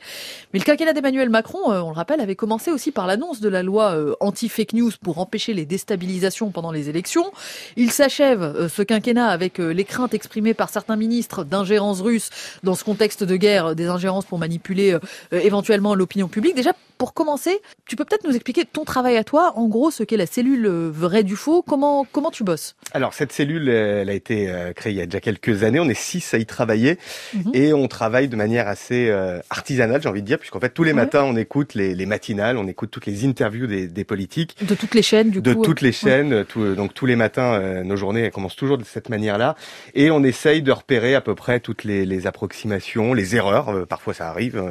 Mais 0.53 0.59
le 0.59 0.63
quinquennat 0.63 0.93
d'Emmanuel 0.93 1.32
Macron, 1.33 1.71
euh, 1.71 1.81
on 1.81 1.89
le 1.89 1.95
rappelle, 1.95 2.21
avait 2.21 2.35
commencé 2.35 2.71
aussi 2.71 2.91
par 2.91 3.07
l'annonce 3.07 3.41
de 3.41 3.49
la 3.49 3.63
loi 3.63 3.95
euh, 3.95 4.13
anti-fake 4.19 4.73
news 4.73 4.91
pour 5.01 5.17
empêcher 5.17 5.55
les 5.55 5.65
déstabilisations 5.65 6.51
pendant 6.51 6.71
les 6.71 6.89
élections. 6.89 7.31
Il 7.75 7.91
s'achève 7.91 8.43
euh, 8.43 8.69
ce 8.69 8.83
quinquennat 8.83 9.27
avec 9.27 9.57
les 9.57 9.83
craintes 9.83 10.13
exprimées 10.13 10.53
par 10.53 10.69
certains 10.69 10.95
ministres 10.95 11.43
d'ingérence 11.43 12.01
russe 12.01 12.29
dans 12.61 12.75
ce 12.75 12.83
contexte 12.83 13.23
de 13.23 13.35
guerre, 13.35 13.75
des 13.75 13.87
ingérences 13.87 14.25
pour 14.25 14.37
manipuler 14.37 14.97
éventuellement 15.31 15.95
l'opinion 15.95 16.27
publique. 16.27 16.55
Déjà, 16.55 16.73
pour 16.99 17.15
commencer, 17.15 17.59
tu 17.87 17.95
peux 17.95 18.05
peut-être 18.05 18.27
nous 18.27 18.35
expliquer 18.35 18.65
ton 18.65 18.85
travail 18.85 19.17
à 19.17 19.23
toi, 19.23 19.53
en 19.55 19.67
gros, 19.67 19.89
ce 19.89 20.03
qu'est 20.03 20.17
la 20.17 20.27
cellule 20.27 20.67
vrai 20.67 21.23
du 21.23 21.35
faux. 21.35 21.63
Comment 21.63 22.05
comment 22.11 22.29
tu 22.29 22.43
bosses? 22.43 22.75
Alors 22.93 23.13
cette 23.13 23.31
cellule, 23.31 23.69
elle 23.69 24.09
a 24.09 24.13
été 24.13 24.53
créée 24.75 24.93
il 24.93 24.97
y 24.97 25.01
a 25.01 25.05
déjà 25.05 25.19
quelques 25.19 25.63
années. 25.63 25.79
On 25.79 25.89
est 25.89 25.99
six 25.99 26.33
à 26.33 26.37
y 26.37 26.45
travailler 26.45 26.99
mhm. 27.33 27.51
et 27.53 27.73
on 27.73 27.87
travaille 27.87 28.27
de 28.27 28.35
manière 28.35 28.67
assez 28.67 29.11
artisanale, 29.49 30.01
j'ai 30.01 30.09
envie 30.09 30.21
de 30.21 30.27
dire, 30.27 30.37
puisqu'en 30.37 30.59
fait 30.59 30.69
tous 30.69 30.83
les 30.83 30.93
matins 30.93 31.22
on 31.25 31.35
écoute 31.35 31.73
les, 31.73 31.95
les, 31.95 32.05
matinales, 32.05 32.57
on 32.57 32.67
écoute 32.67 32.91
toutes 32.91 33.05
les 33.05 33.25
interviews 33.25 33.67
des, 33.67 33.87
des 33.87 34.03
politiques, 34.03 34.55
de 34.61 34.75
toutes 34.75 34.93
les 34.93 35.01
chaînes, 35.01 35.29
du 35.29 35.41
de 35.41 35.53
toutes 35.53 35.81
les 35.81 35.91
chaînes. 35.91 36.45
Tout, 36.45 36.75
donc 36.75 36.93
tous 36.93 37.05
les 37.05 37.15
matins, 37.15 37.83
nos 37.83 37.95
journées 37.95 38.21
elles 38.21 38.31
commencent 38.31 38.55
toujours 38.55 38.77
de 38.77 38.83
cette 38.83 39.09
manière-là 39.09 39.55
et 39.93 40.11
on 40.11 40.23
essaye 40.23 40.61
de 40.61 40.71
repérer 40.71 41.15
à 41.15 41.21
peu 41.21 41.35
près 41.35 41.59
toutes 41.59 41.83
les, 41.83 42.05
les 42.05 42.27
approximations, 42.27 43.13
les 43.13 43.35
erreurs. 43.35 43.87
parfois 43.87 44.13
ça 44.13 44.29
arrive, 44.29 44.61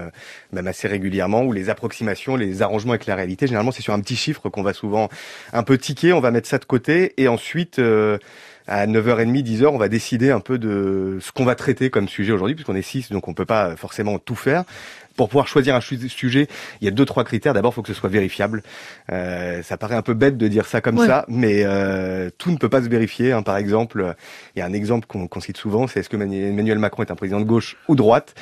même 0.52 0.66
assez 0.66 0.88
régulièrement, 0.88 1.42
ou 1.42 1.52
les 1.52 1.70
approximations, 1.70 2.36
les 2.36 2.62
arrangements 2.62 2.92
avec 2.92 3.06
la 3.06 3.14
réalité. 3.14 3.46
Généralement, 3.46 3.72
c'est 3.72 3.82
sur 3.82 3.94
un 3.94 4.00
petit 4.00 4.16
chiffre 4.16 4.48
qu'on 4.48 4.62
va 4.62 4.72
souvent 4.72 5.08
un 5.52 5.62
peu 5.62 5.78
tiquer, 5.78 6.12
on 6.12 6.20
va 6.20 6.30
mettre 6.30 6.48
ça 6.48 6.58
de 6.58 6.64
côté, 6.64 7.14
et 7.16 7.28
ensuite... 7.28 7.78
Euh, 7.78 8.18
à 8.68 8.86
9h30, 8.86 9.42
10h, 9.42 9.66
on 9.66 9.76
va 9.76 9.88
décider 9.88 10.30
un 10.30 10.38
peu 10.38 10.56
de 10.56 11.18
ce 11.20 11.32
qu'on 11.32 11.44
va 11.44 11.56
traiter 11.56 11.90
comme 11.90 12.08
sujet 12.08 12.32
aujourd'hui, 12.32 12.54
puisqu'on 12.54 12.76
est 12.76 12.82
6, 12.82 13.10
donc 13.10 13.26
on 13.26 13.34
peut 13.34 13.44
pas 13.44 13.74
forcément 13.74 14.20
tout 14.20 14.36
faire 14.36 14.64
pour 15.16 15.28
pouvoir 15.28 15.48
choisir 15.48 15.74
un 15.74 15.80
sujet, 15.80 16.48
il 16.80 16.84
y 16.84 16.88
a 16.88 16.90
deux 16.90 17.04
trois 17.04 17.24
critères. 17.24 17.54
D'abord, 17.54 17.72
il 17.72 17.74
faut 17.76 17.82
que 17.82 17.88
ce 17.88 17.94
soit 17.94 18.10
vérifiable. 18.10 18.62
Euh, 19.10 19.62
ça 19.62 19.76
paraît 19.76 19.96
un 19.96 20.02
peu 20.02 20.14
bête 20.14 20.36
de 20.36 20.48
dire 20.48 20.66
ça 20.66 20.80
comme 20.80 20.98
ça, 20.98 21.24
mais 21.28 21.62
euh, 21.64 22.30
tout 22.38 22.50
ne 22.50 22.56
peut 22.56 22.68
pas 22.68 22.82
se 22.82 22.88
vérifier. 22.88 23.32
Hein. 23.32 23.42
Par 23.42 23.56
exemple, 23.56 24.14
il 24.54 24.58
y 24.58 24.62
a 24.62 24.66
un 24.66 24.72
exemple 24.72 25.06
qu'on 25.06 25.40
cite 25.40 25.56
souvent, 25.56 25.86
c'est 25.86 26.00
est-ce 26.00 26.08
que 26.08 26.16
Emmanuel 26.16 26.78
Macron 26.78 27.02
est 27.02 27.10
un 27.10 27.16
président 27.16 27.40
de 27.40 27.44
gauche 27.44 27.76
ou 27.88 27.94
droite? 27.94 28.34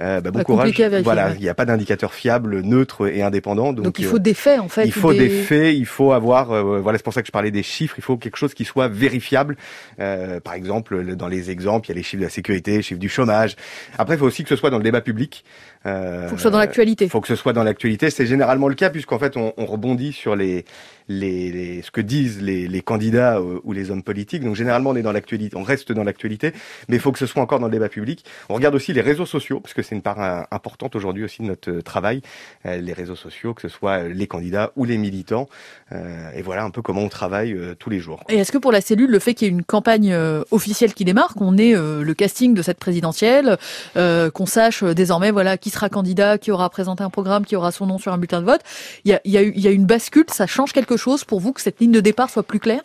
Euh, 0.00 0.20
bah, 0.20 0.30
Bon 0.30 0.42
courage. 0.42 0.72
Voilà, 1.02 1.34
il 1.34 1.40
n'y 1.40 1.48
a 1.48 1.54
pas 1.54 1.64
d'indicateur 1.64 2.12
fiable, 2.12 2.60
neutre 2.60 3.08
et 3.08 3.22
indépendant. 3.22 3.72
Donc, 3.72 3.84
donc 3.84 3.98
il 3.98 4.04
faut 4.04 4.16
euh, 4.16 4.20
des 4.20 4.34
faits 4.34 4.60
en 4.60 4.68
fait. 4.68 4.84
Il 4.84 4.92
faut 4.92 5.12
des... 5.12 5.28
faits, 5.28 5.74
il 5.74 5.86
faut 5.86 6.12
avoir. 6.12 6.52
Euh, 6.52 6.80
voilà, 6.80 6.98
c'est 6.98 7.04
pour 7.04 7.12
ça 7.12 7.22
que 7.22 7.26
je 7.26 7.32
parlais 7.32 7.50
des 7.50 7.62
chiffres. 7.62 7.94
Il 7.98 8.02
faut 8.02 8.16
quelque 8.16 8.36
chose 8.36 8.54
qui 8.54 8.64
soit 8.64 8.88
vérifiable. 8.88 9.56
Euh, 10.00 10.40
par 10.40 10.54
exemple, 10.54 11.16
dans 11.16 11.28
les 11.28 11.50
exemples, 11.50 11.86
il 11.86 11.90
y 11.90 11.92
a 11.92 11.96
les 11.96 12.02
chiffres 12.02 12.20
de 12.20 12.26
la 12.26 12.30
sécurité, 12.30 12.76
les 12.76 12.82
chiffres 12.82 13.00
du 13.00 13.08
chômage. 13.08 13.56
Après, 13.96 14.14
il 14.14 14.18
faut 14.18 14.26
aussi 14.26 14.42
que 14.42 14.48
ce 14.48 14.56
soit 14.56 14.70
dans 14.70 14.78
le 14.78 14.84
débat 14.84 15.00
public. 15.00 15.44
Euh, 15.86 16.28
faut 16.28 16.34
que 16.34 16.40
ce 16.40 16.42
soit 16.42 16.50
dans 16.50 16.58
l'actualité. 16.58 17.08
Faut 17.08 17.20
que 17.20 17.28
ce 17.28 17.36
soit 17.36 17.52
dans 17.52 17.62
l'actualité. 17.62 18.10
C'est 18.10 18.26
généralement 18.26 18.68
le 18.68 18.74
cas 18.74 18.90
puisqu'en 18.90 19.18
fait 19.18 19.36
on, 19.36 19.52
on 19.56 19.66
rebondit 19.66 20.12
sur 20.12 20.36
les 20.36 20.64
les, 21.08 21.82
ce 21.82 21.90
que 21.90 22.00
disent 22.00 22.40
les, 22.40 22.68
les 22.68 22.82
candidats 22.82 23.38
euh, 23.38 23.60
ou 23.64 23.72
les 23.72 23.90
hommes 23.90 24.02
politiques. 24.02 24.44
Donc 24.44 24.54
généralement, 24.54 24.90
on 24.90 24.96
est 24.96 25.02
dans 25.02 25.12
l'actualité, 25.12 25.56
on 25.56 25.62
reste 25.62 25.92
dans 25.92 26.04
l'actualité, 26.04 26.52
mais 26.88 26.96
il 26.96 27.00
faut 27.00 27.12
que 27.12 27.18
ce 27.18 27.26
soit 27.26 27.42
encore 27.42 27.60
dans 27.60 27.66
le 27.66 27.72
débat 27.72 27.88
public. 27.88 28.24
On 28.48 28.54
regarde 28.54 28.74
aussi 28.74 28.92
les 28.92 29.00
réseaux 29.00 29.26
sociaux, 29.26 29.60
parce 29.60 29.74
que 29.74 29.82
c'est 29.82 29.94
une 29.94 30.02
part 30.02 30.22
euh, 30.22 30.42
importante 30.50 30.94
aujourd'hui 30.96 31.24
aussi 31.24 31.42
de 31.42 31.48
notre 31.48 31.70
euh, 31.70 31.82
travail, 31.82 32.20
les 32.64 32.92
réseaux 32.92 33.16
sociaux, 33.16 33.54
que 33.54 33.62
ce 33.62 33.68
soit 33.68 34.04
les 34.04 34.26
candidats 34.26 34.72
ou 34.76 34.84
les 34.84 34.98
militants. 34.98 35.48
et 35.92 36.42
voilà 36.42 36.64
un 36.64 36.70
peu 36.70 36.82
comment 36.82 37.02
on 37.02 37.08
travaille 37.08 37.56
tous 37.78 37.88
les 37.88 37.98
jours. 37.98 38.20
Et 38.28 38.36
est-ce 38.36 38.52
que 38.52 38.58
pour 38.58 38.72
la 38.72 38.80
cellule, 38.80 39.10
le 39.10 39.18
fait 39.18 39.34
qu'il 39.34 39.46
y 39.46 39.50
ait 39.50 39.54
une 39.54 39.64
campagne 39.64 40.14
officielle 40.50 40.92
qui 40.92 41.04
démarre, 41.04 41.34
qu'on 41.34 41.56
ait 41.56 41.72
le 41.72 42.14
casting 42.14 42.52
de 42.52 42.62
cette 42.62 42.78
présidentielle, 42.78 43.56
qu'on 43.94 44.46
sache 44.46 44.82
désormais 44.84 45.30
voilà 45.30 45.56
qui 45.56 45.70
sera 45.70 45.88
candidat, 45.88 46.36
qui 46.36 46.50
aura 46.50 46.68
présenté 46.68 47.02
un 47.04 47.10
programme, 47.10 47.46
qui 47.46 47.56
aura 47.56 47.72
son 47.72 47.86
nom 47.86 47.98
sur 47.98 48.12
un 48.12 48.18
bulletin 48.18 48.40
de 48.40 48.46
vote, 48.46 48.60
il 49.04 49.12
y 49.12 49.14
a, 49.14 49.20
y, 49.24 49.38
a, 49.38 49.42
y 49.42 49.66
a 49.66 49.70
une 49.70 49.86
bascule, 49.86 50.26
ça 50.28 50.46
change 50.46 50.72
quelque 50.72 50.97
chose 50.98 51.24
pour 51.24 51.40
vous 51.40 51.52
que 51.52 51.62
cette 51.62 51.80
ligne 51.80 51.92
de 51.92 52.00
départ 52.00 52.28
soit 52.28 52.42
plus 52.42 52.60
claire? 52.60 52.82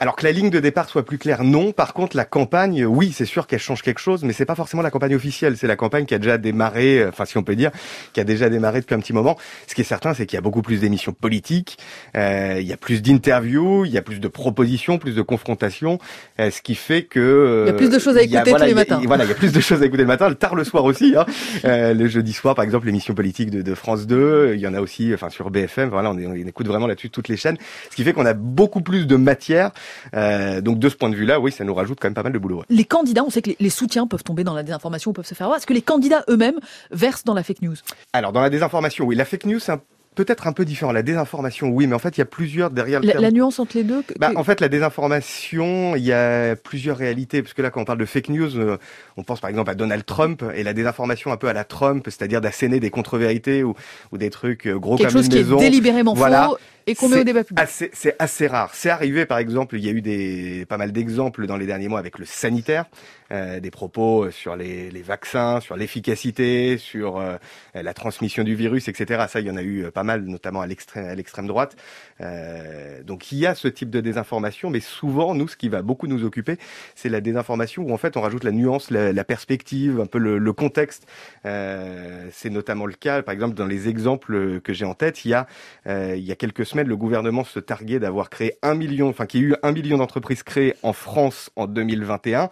Alors 0.00 0.16
que 0.16 0.24
la 0.24 0.32
ligne 0.32 0.48
de 0.48 0.60
départ 0.60 0.88
soit 0.88 1.04
plus 1.04 1.18
claire, 1.18 1.44
non. 1.44 1.72
Par 1.72 1.92
contre, 1.92 2.16
la 2.16 2.24
campagne, 2.24 2.86
oui, 2.86 3.12
c'est 3.14 3.26
sûr 3.26 3.46
qu'elle 3.46 3.60
change 3.60 3.82
quelque 3.82 4.00
chose, 4.00 4.24
mais 4.24 4.32
c'est 4.32 4.46
pas 4.46 4.54
forcément 4.54 4.82
la 4.82 4.90
campagne 4.90 5.14
officielle. 5.14 5.58
C'est 5.58 5.66
la 5.66 5.76
campagne 5.76 6.06
qui 6.06 6.14
a 6.14 6.18
déjà 6.18 6.38
démarré, 6.38 7.00
euh, 7.00 7.10
enfin 7.10 7.26
si 7.26 7.36
on 7.36 7.42
peut 7.42 7.54
dire, 7.54 7.70
qui 8.14 8.20
a 8.20 8.24
déjà 8.24 8.48
démarré 8.48 8.80
depuis 8.80 8.94
un 8.94 9.00
petit 9.00 9.12
moment. 9.12 9.36
Ce 9.66 9.74
qui 9.74 9.82
est 9.82 9.84
certain, 9.84 10.14
c'est 10.14 10.24
qu'il 10.24 10.38
y 10.38 10.38
a 10.38 10.40
beaucoup 10.40 10.62
plus 10.62 10.80
d'émissions 10.80 11.12
politiques, 11.12 11.76
euh, 12.16 12.56
il 12.58 12.66
y 12.66 12.72
a 12.72 12.78
plus 12.78 13.02
d'interviews, 13.02 13.84
il 13.84 13.92
y 13.92 13.98
a 13.98 14.02
plus 14.02 14.20
de 14.20 14.28
propositions, 14.28 14.96
plus 14.96 15.14
de 15.14 15.20
confrontations, 15.20 15.98
euh, 16.40 16.50
ce 16.50 16.62
qui 16.62 16.76
fait 16.76 17.02
que 17.02 17.64
il 17.66 17.68
y 17.68 17.74
a 17.74 17.76
plus 17.76 17.90
de 17.90 17.98
choses 17.98 18.16
à 18.16 18.22
écouter 18.22 18.52
tous 18.52 18.64
les 18.64 18.72
matins. 18.72 19.02
voilà, 19.04 19.24
il 19.24 19.28
y 19.28 19.32
a 19.32 19.36
plus 19.36 19.52
de 19.52 19.60
choses 19.60 19.82
à 19.82 19.84
écouter 19.84 20.02
le 20.04 20.08
matin, 20.08 20.30
le 20.30 20.34
tard 20.34 20.54
le 20.54 20.64
soir 20.64 20.84
aussi. 20.84 21.14
Hein. 21.14 21.26
le 21.62 22.08
jeudi 22.08 22.32
soir, 22.32 22.54
par 22.54 22.64
exemple, 22.64 22.86
l'émission 22.86 23.12
politique 23.12 23.50
de, 23.50 23.60
de, 23.60 23.74
France 23.74 24.06
2, 24.06 24.52
il 24.54 24.60
y 24.60 24.66
en 24.66 24.72
a 24.72 24.80
aussi, 24.80 25.12
enfin 25.12 25.28
sur 25.28 25.50
BFM. 25.50 25.90
Voilà, 25.90 26.10
on, 26.10 26.16
on 26.16 26.34
écoute 26.34 26.66
vraiment 26.66 26.86
là-dessus 26.86 27.10
toutes 27.10 27.28
les 27.28 27.36
chaînes, 27.36 27.58
ce 27.90 27.96
qui 27.96 28.02
fait 28.02 28.14
qu'on 28.14 28.24
a 28.24 28.32
beaucoup 28.32 28.80
plus 28.80 29.06
de 29.06 29.16
matière. 29.16 29.72
Euh, 30.14 30.60
donc 30.60 30.78
de 30.78 30.88
ce 30.88 30.96
point 30.96 31.10
de 31.10 31.16
vue-là, 31.16 31.40
oui, 31.40 31.52
ça 31.52 31.64
nous 31.64 31.74
rajoute 31.74 31.98
quand 32.00 32.08
même 32.08 32.14
pas 32.14 32.22
mal 32.22 32.32
de 32.32 32.38
boulot. 32.38 32.62
Les 32.68 32.84
candidats, 32.84 33.24
on 33.24 33.30
sait 33.30 33.42
que 33.42 33.50
les, 33.58 33.70
soutiens 33.70 34.06
peuvent 34.06 34.24
tomber 34.24 34.44
dans 34.44 34.54
la 34.54 34.62
désinformation, 34.62 35.12
peuvent 35.12 35.26
se 35.26 35.34
faire 35.34 35.46
voir. 35.46 35.58
Est-ce 35.58 35.66
que 35.66 35.72
les 35.72 35.82
candidats 35.82 36.24
eux-mêmes 36.28 36.58
versent 36.90 37.24
dans 37.24 37.34
la 37.34 37.42
fake 37.42 37.62
news? 37.62 37.76
Alors 38.12 38.32
dans 38.32 38.40
la 38.40 38.50
désinformation, 38.50 39.04
oui. 39.06 39.16
La 39.16 39.24
fake 39.24 39.46
news, 39.46 39.60
c'est 39.60 39.72
peut-être 40.14 40.46
un 40.46 40.52
peu 40.52 40.64
différent. 40.64 40.92
La 40.92 41.02
désinformation, 41.02 41.68
oui, 41.68 41.86
mais 41.86 41.94
en 41.94 41.98
fait, 41.98 42.16
il 42.16 42.20
y 42.20 42.22
a 42.22 42.26
plusieurs 42.26 42.70
derrière 42.70 43.00
le 43.00 43.06
la, 43.06 43.14
la 43.14 43.30
nuance 43.30 43.58
entre 43.58 43.76
les 43.76 43.84
deux 43.84 44.02
bah, 44.18 44.32
En 44.36 44.44
fait, 44.44 44.60
la 44.60 44.68
désinformation, 44.68 45.96
il 45.96 46.04
y 46.04 46.12
a 46.12 46.56
plusieurs 46.56 46.96
réalités. 46.96 47.42
Parce 47.42 47.54
que 47.54 47.62
là, 47.62 47.70
quand 47.70 47.80
on 47.80 47.84
parle 47.84 47.98
de 47.98 48.04
fake 48.04 48.28
news, 48.28 48.56
euh, 48.56 48.78
on 49.16 49.22
pense 49.22 49.40
par 49.40 49.50
exemple 49.50 49.70
à 49.70 49.74
Donald 49.74 50.04
Trump 50.04 50.44
et 50.54 50.62
la 50.62 50.72
désinformation 50.72 51.32
un 51.32 51.36
peu 51.36 51.48
à 51.48 51.52
la 51.52 51.64
Trump, 51.64 52.04
c'est-à-dire 52.06 52.40
d'asséner 52.40 52.80
des 52.80 52.90
contre-vérités 52.90 53.62
ou, 53.62 53.74
ou, 54.12 54.18
des 54.18 54.30
trucs 54.30 54.66
euh, 54.66 54.78
gros 54.78 54.96
Quelque 54.96 55.12
comme 55.12 55.22
une 55.22 55.28
maison. 55.28 55.36
Quelque 55.36 55.48
chose 55.48 55.58
qui 55.60 55.66
est 55.66 55.70
délibérément 55.70 56.14
faux 56.14 56.56
et 56.86 56.94
qu'on 56.94 57.08
met 57.08 57.20
au 57.20 57.24
débat 57.24 57.44
public. 57.44 57.66
C'est 57.92 58.16
assez 58.18 58.46
rare. 58.46 58.74
C'est 58.74 58.90
arrivé, 58.90 59.26
par 59.26 59.38
exemple, 59.38 59.76
il 59.76 59.84
y 59.84 59.88
a 59.88 59.92
eu 59.92 60.02
des, 60.02 60.66
pas 60.68 60.78
mal 60.78 60.92
d'exemples 60.92 61.46
dans 61.46 61.56
les 61.56 61.66
derniers 61.66 61.88
mois 61.88 61.98
avec 61.98 62.18
le 62.18 62.24
sanitaire, 62.24 62.86
euh, 63.32 63.60
des 63.60 63.70
propos 63.70 64.30
sur 64.30 64.56
les, 64.56 64.90
les 64.90 65.02
vaccins, 65.02 65.60
sur 65.60 65.76
l'efficacité, 65.76 66.78
sur 66.78 67.18
euh, 67.18 67.36
la 67.74 67.94
transmission 67.94 68.44
du 68.44 68.54
virus, 68.54 68.88
etc. 68.88 69.26
Ça, 69.28 69.40
il 69.40 69.46
y 69.46 69.50
en 69.50 69.56
a 69.56 69.62
eu 69.62 69.84
euh, 69.84 69.90
pas 69.90 70.02
mal, 70.02 70.22
notamment 70.22 70.60
à 70.62 70.66
l'extrême 70.66 71.46
droite. 71.46 71.76
Euh, 72.20 73.02
donc 73.02 73.32
il 73.32 73.38
y 73.38 73.46
a 73.46 73.54
ce 73.54 73.68
type 73.68 73.90
de 73.90 74.00
désinformation, 74.00 74.70
mais 74.70 74.80
souvent, 74.80 75.34
nous, 75.34 75.48
ce 75.48 75.56
qui 75.56 75.68
va 75.68 75.82
beaucoup 75.82 76.06
nous 76.06 76.24
occuper, 76.24 76.56
c'est 76.94 77.08
la 77.08 77.20
désinformation 77.20 77.82
où 77.82 77.92
en 77.92 77.98
fait 77.98 78.16
on 78.16 78.20
rajoute 78.20 78.44
la 78.44 78.52
nuance, 78.52 78.90
la, 78.90 79.12
la 79.12 79.24
perspective, 79.24 80.00
un 80.00 80.06
peu 80.06 80.18
le, 80.18 80.38
le 80.38 80.52
contexte. 80.52 81.06
Euh, 81.46 82.28
c'est 82.32 82.50
notamment 82.50 82.86
le 82.86 82.94
cas, 82.94 83.22
par 83.22 83.34
exemple, 83.34 83.54
dans 83.54 83.66
les 83.66 83.88
exemples 83.88 84.60
que 84.60 84.72
j'ai 84.72 84.84
en 84.84 84.94
tête, 84.94 85.24
il 85.24 85.30
y 85.30 85.34
a, 85.34 85.46
il 85.86 86.24
y 86.24 86.32
a 86.32 86.36
quelques 86.36 86.66
semaines, 86.70 86.88
le 86.88 86.96
gouvernement 86.96 87.44
se 87.44 87.58
targuait 87.58 87.98
d'avoir 87.98 88.30
créé 88.30 88.54
un 88.62 88.74
million, 88.74 89.08
enfin 89.08 89.26
qu'il 89.26 89.40
y 89.40 89.44
a 89.44 89.46
eu 89.48 89.54
un 89.62 89.72
million 89.72 89.98
d'entreprises 89.98 90.42
créées 90.42 90.74
en 90.82 90.92
France 90.92 91.50
en 91.56 91.66
2021. 91.66 92.50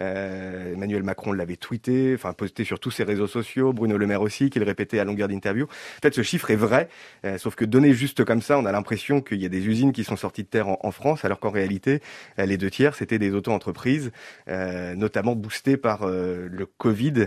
Euh, 0.00 0.74
Emmanuel 0.74 1.02
Macron 1.02 1.32
l'avait 1.32 1.56
tweeté, 1.56 2.12
enfin 2.14 2.32
posté 2.32 2.64
sur 2.64 2.78
tous 2.78 2.90
ses 2.90 3.04
réseaux 3.04 3.26
sociaux, 3.26 3.72
Bruno 3.72 3.96
Le 3.96 4.06
Maire 4.06 4.22
aussi, 4.22 4.50
qui 4.50 4.58
le 4.58 4.64
répétait 4.64 4.98
à 4.98 5.04
longueur 5.04 5.28
d'interview. 5.28 5.66
Fait, 6.02 6.14
ce 6.14 6.22
chiffre 6.22 6.50
est 6.50 6.56
vrai, 6.56 6.88
euh, 7.24 7.38
sauf 7.38 7.54
que 7.54 7.64
donné 7.64 7.92
juste 7.92 8.24
comme 8.24 8.42
ça, 8.42 8.58
on 8.58 8.64
a 8.64 8.72
l'impression 8.72 9.20
qu'il 9.20 9.40
y 9.42 9.46
a 9.46 9.48
des 9.48 9.66
usines 9.66 9.92
qui 9.92 10.04
sont 10.04 10.16
sorties 10.16 10.44
de 10.44 10.48
terre 10.48 10.68
en, 10.68 10.90
France, 10.90 11.24
alors 11.24 11.38
qu'en 11.38 11.50
réalité, 11.50 12.00
euh, 12.38 12.46
les 12.46 12.56
deux 12.56 12.70
tiers, 12.70 12.94
c'était 12.94 13.18
des 13.18 13.32
auto-entreprises, 13.32 14.10
notamment 14.96 15.34
boostées 15.34 15.76
par 15.76 16.06
le 16.06 16.66
Covid, 16.78 17.26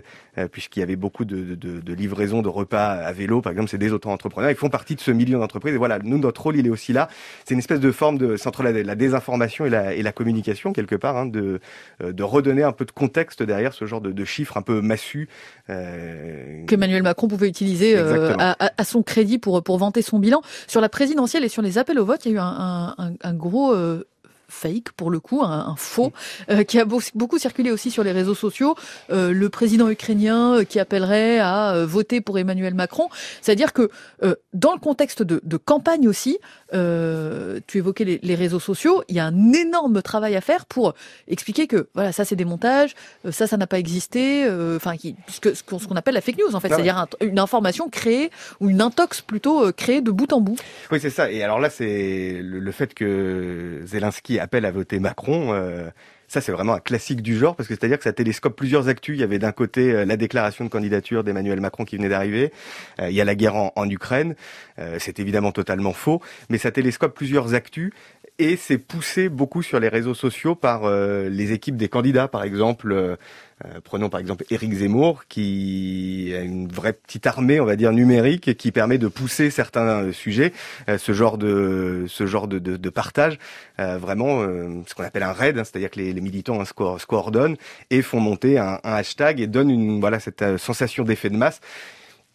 puisqu'il 0.51 0.79
y 0.79 0.83
avait 0.83 0.95
beaucoup 0.95 1.25
de, 1.25 1.93
livraisons 1.93 2.41
de 2.41 2.49
repas 2.49 2.91
à 2.91 3.11
vélo, 3.11 3.41
par 3.41 3.51
exemple, 3.51 3.69
c'est 3.69 3.77
des 3.77 3.91
auto-entrepreneurs. 3.91 4.49
Ils 4.49 4.55
font 4.55 4.69
partie 4.69 4.95
de 4.95 5.01
ce 5.01 5.11
million 5.11 5.39
d'entreprises. 5.39 5.75
Et 5.75 5.77
voilà, 5.77 5.99
nous, 5.99 6.17
notre 6.31 6.41
rôle, 6.41 6.55
il 6.57 6.65
est 6.65 6.69
aussi 6.69 6.93
là. 6.93 7.09
C'est 7.45 7.53
une 7.53 7.59
espèce 7.59 7.79
de 7.79 7.91
forme 7.91 8.17
de, 8.17 8.35
entre 8.45 8.63
la, 8.63 8.71
la 8.71 8.95
désinformation 8.95 9.65
et 9.65 9.69
la, 9.69 9.93
et 9.93 10.01
la 10.01 10.11
communication, 10.11 10.73
quelque 10.73 10.95
part, 10.95 11.17
hein, 11.17 11.25
de, 11.25 11.59
de 12.01 12.23
redonner 12.23 12.63
un 12.63 12.71
peu 12.71 12.85
de 12.85 12.91
contexte 12.91 13.43
derrière 13.43 13.73
ce 13.73 13.85
genre 13.85 14.01
de, 14.01 14.25
chiffres 14.25 14.57
un 14.57 14.61
peu 14.61 14.81
massus. 14.81 15.27
Euh... 15.69 16.65
Qu'Emmanuel 16.67 17.03
Macron 17.03 17.27
pouvait 17.27 17.49
utiliser 17.49 17.97
euh, 17.97 18.35
à, 18.37 18.83
son 18.83 19.03
crédit 19.03 19.39
pour, 19.39 19.61
pour 19.63 19.77
vanter 19.77 20.01
son 20.01 20.19
bilan. 20.19 20.41
Sur 20.67 20.81
la 20.81 20.89
présidentielle 20.89 21.43
et 21.43 21.49
sur 21.49 21.61
les 21.61 21.77
appels 21.77 21.99
au 21.99 22.05
vote, 22.05 22.25
il 22.25 22.29
y 22.29 22.35
a 22.35 22.37
eu 22.37 22.39
un, 22.39 22.95
un, 23.21 23.33
gros 23.33 23.73
euh, 23.73 24.07
fake 24.51 24.91
pour 24.91 25.09
le 25.09 25.19
coup, 25.19 25.41
un, 25.43 25.75
faux, 25.77 26.11
euh, 26.49 26.63
qui 26.63 26.79
a 26.79 26.85
beaucoup 26.85 27.39
circulé 27.39 27.71
aussi 27.71 27.89
sur 27.89 28.03
les 28.03 28.11
réseaux 28.11 28.35
sociaux. 28.35 28.75
Euh, 29.11 29.31
le 29.31 29.49
président 29.49 29.89
ukrainien 29.89 30.57
euh, 30.57 30.63
qui 30.63 30.79
appellerait 30.79 31.39
à 31.39 31.85
voter 31.85 32.21
pour 32.21 32.37
Emmanuel 32.37 32.73
Macron. 32.73 33.09
C'est-à-dire 33.41 33.73
que 33.73 33.89
dans 34.53 34.73
le 34.73 34.79
contexte 34.79 35.23
de, 35.23 35.39
de 35.43 35.57
campagne 35.57 36.07
aussi, 36.07 36.37
tu 36.71 37.77
évoquais 37.77 38.03
les, 38.03 38.19
les, 38.21 38.35
réseaux 38.35 38.59
sociaux, 38.59 39.03
il 39.07 39.15
y 39.15 39.19
a 39.19 39.25
un 39.25 39.53
énorme 39.53 40.01
travail 40.01 40.35
à 40.35 40.41
faire 40.41 40.65
pour 40.65 40.93
expliquer 41.27 41.67
que 41.67 41.87
voilà, 41.93 42.11
ça 42.11 42.25
c'est 42.25 42.35
des 42.35 42.45
montages, 42.45 42.93
ça 43.29 43.47
ça 43.47 43.57
n'a 43.57 43.67
pas 43.67 43.79
existé, 43.79 44.47
enfin 44.75 44.93
ce 45.27 45.63
qu'on 45.63 45.79
ce 45.79 45.93
appelle 45.95 46.13
la 46.13 46.21
fake 46.21 46.37
news 46.37 46.55
en 46.55 46.59
fait, 46.59 46.69
c'est-à-dire 46.69 47.07
une 47.21 47.39
information 47.39 47.89
créée 47.89 48.31
ou 48.59 48.69
une 48.69 48.81
intox 48.81 49.21
plutôt 49.21 49.71
créée 49.71 50.01
de 50.01 50.11
bout 50.11 50.31
en 50.33 50.41
bout. 50.41 50.57
Oui 50.91 50.99
c'est 50.99 51.09
ça. 51.09 51.31
Et 51.31 51.43
alors 51.43 51.59
là 51.59 51.69
c'est 51.69 52.39
le, 52.41 52.59
le 52.59 52.71
fait 52.71 52.93
que 52.93 53.81
Zelensky 53.85 54.39
appelle 54.41 54.65
à 54.65 54.71
voter 54.71 54.99
Macron. 54.99 55.53
Euh, 55.53 55.89
ça, 56.27 56.39
c'est 56.39 56.51
vraiment 56.51 56.73
un 56.73 56.79
classique 56.79 57.21
du 57.21 57.37
genre, 57.37 57.55
parce 57.55 57.67
que 57.67 57.75
c'est-à-dire 57.75 57.97
que 57.97 58.05
ça 58.05 58.13
télescope 58.13 58.55
plusieurs 58.55 58.87
actus. 58.87 59.17
Il 59.17 59.19
y 59.19 59.23
avait 59.23 59.39
d'un 59.39 59.51
côté 59.51 59.91
euh, 59.91 60.05
la 60.05 60.17
déclaration 60.17 60.63
de 60.63 60.69
candidature 60.69 61.23
d'Emmanuel 61.23 61.59
Macron 61.59 61.83
qui 61.83 61.97
venait 61.97 62.09
d'arriver. 62.09 62.51
Euh, 62.99 63.09
il 63.09 63.15
y 63.15 63.21
a 63.21 63.25
la 63.25 63.35
guerre 63.35 63.55
en, 63.55 63.89
Ukraine. 63.89 64.35
c'est 64.99 65.19
évidemment 65.19 65.51
totalement 65.51 65.93
faux, 65.93 66.21
mais 66.49 66.57
ça 66.57 66.71
télescope 66.71 67.13
plusieurs 67.13 67.53
actus 67.53 67.91
et 68.41 68.57
c'est 68.57 68.79
poussé 68.79 69.29
beaucoup 69.29 69.61
sur 69.61 69.79
les 69.79 69.87
réseaux 69.87 70.15
sociaux 70.15 70.55
par 70.55 70.85
euh, 70.85 71.29
les 71.29 71.51
équipes 71.51 71.77
des 71.77 71.89
candidats, 71.89 72.27
par 72.27 72.43
exemple. 72.43 72.91
Euh, 72.91 73.15
euh, 73.63 73.79
prenons 73.83 74.09
par 74.09 74.19
exemple 74.19 74.43
Éric 74.49 74.73
Zemmour, 74.73 75.25
qui 75.29 76.33
a 76.35 76.41
une 76.41 76.67
vraie 76.67 76.93
petite 76.93 77.27
armée, 77.27 77.59
on 77.59 77.65
va 77.65 77.75
dire 77.75 77.91
numérique, 77.91 78.57
qui 78.57 78.71
permet 78.71 78.97
de 78.97 79.07
pousser 79.07 79.51
certains 79.51 80.11
sujets. 80.11 80.51
ce 80.97 81.11
genre 81.13 81.37
de 81.37 82.05
ce 82.07 82.25
genre 82.25 82.47
de, 82.47 82.89
partage, 82.89 83.37
vraiment, 83.77 84.41
ce 84.87 84.95
qu'on 84.95 85.03
appelle 85.03 85.21
un 85.21 85.33
raid, 85.33 85.59
hein, 85.59 85.63
c'est-à-dire 85.63 85.91
que 85.91 85.99
les, 85.99 86.13
militants 86.15 86.59
hein, 86.59 86.97
coordonnent 87.07 87.57
et 87.91 88.01
font 88.01 88.19
monter 88.19 88.57
un, 88.57 88.79
un 88.83 88.93
hashtag 88.93 89.39
et 89.39 89.45
donnent 89.45 89.69
une 89.69 89.99
voilà 89.99 90.19
cette 90.19 90.57
sensation 90.57 91.03
d'effet 91.03 91.29
de 91.29 91.37
masse 91.37 91.61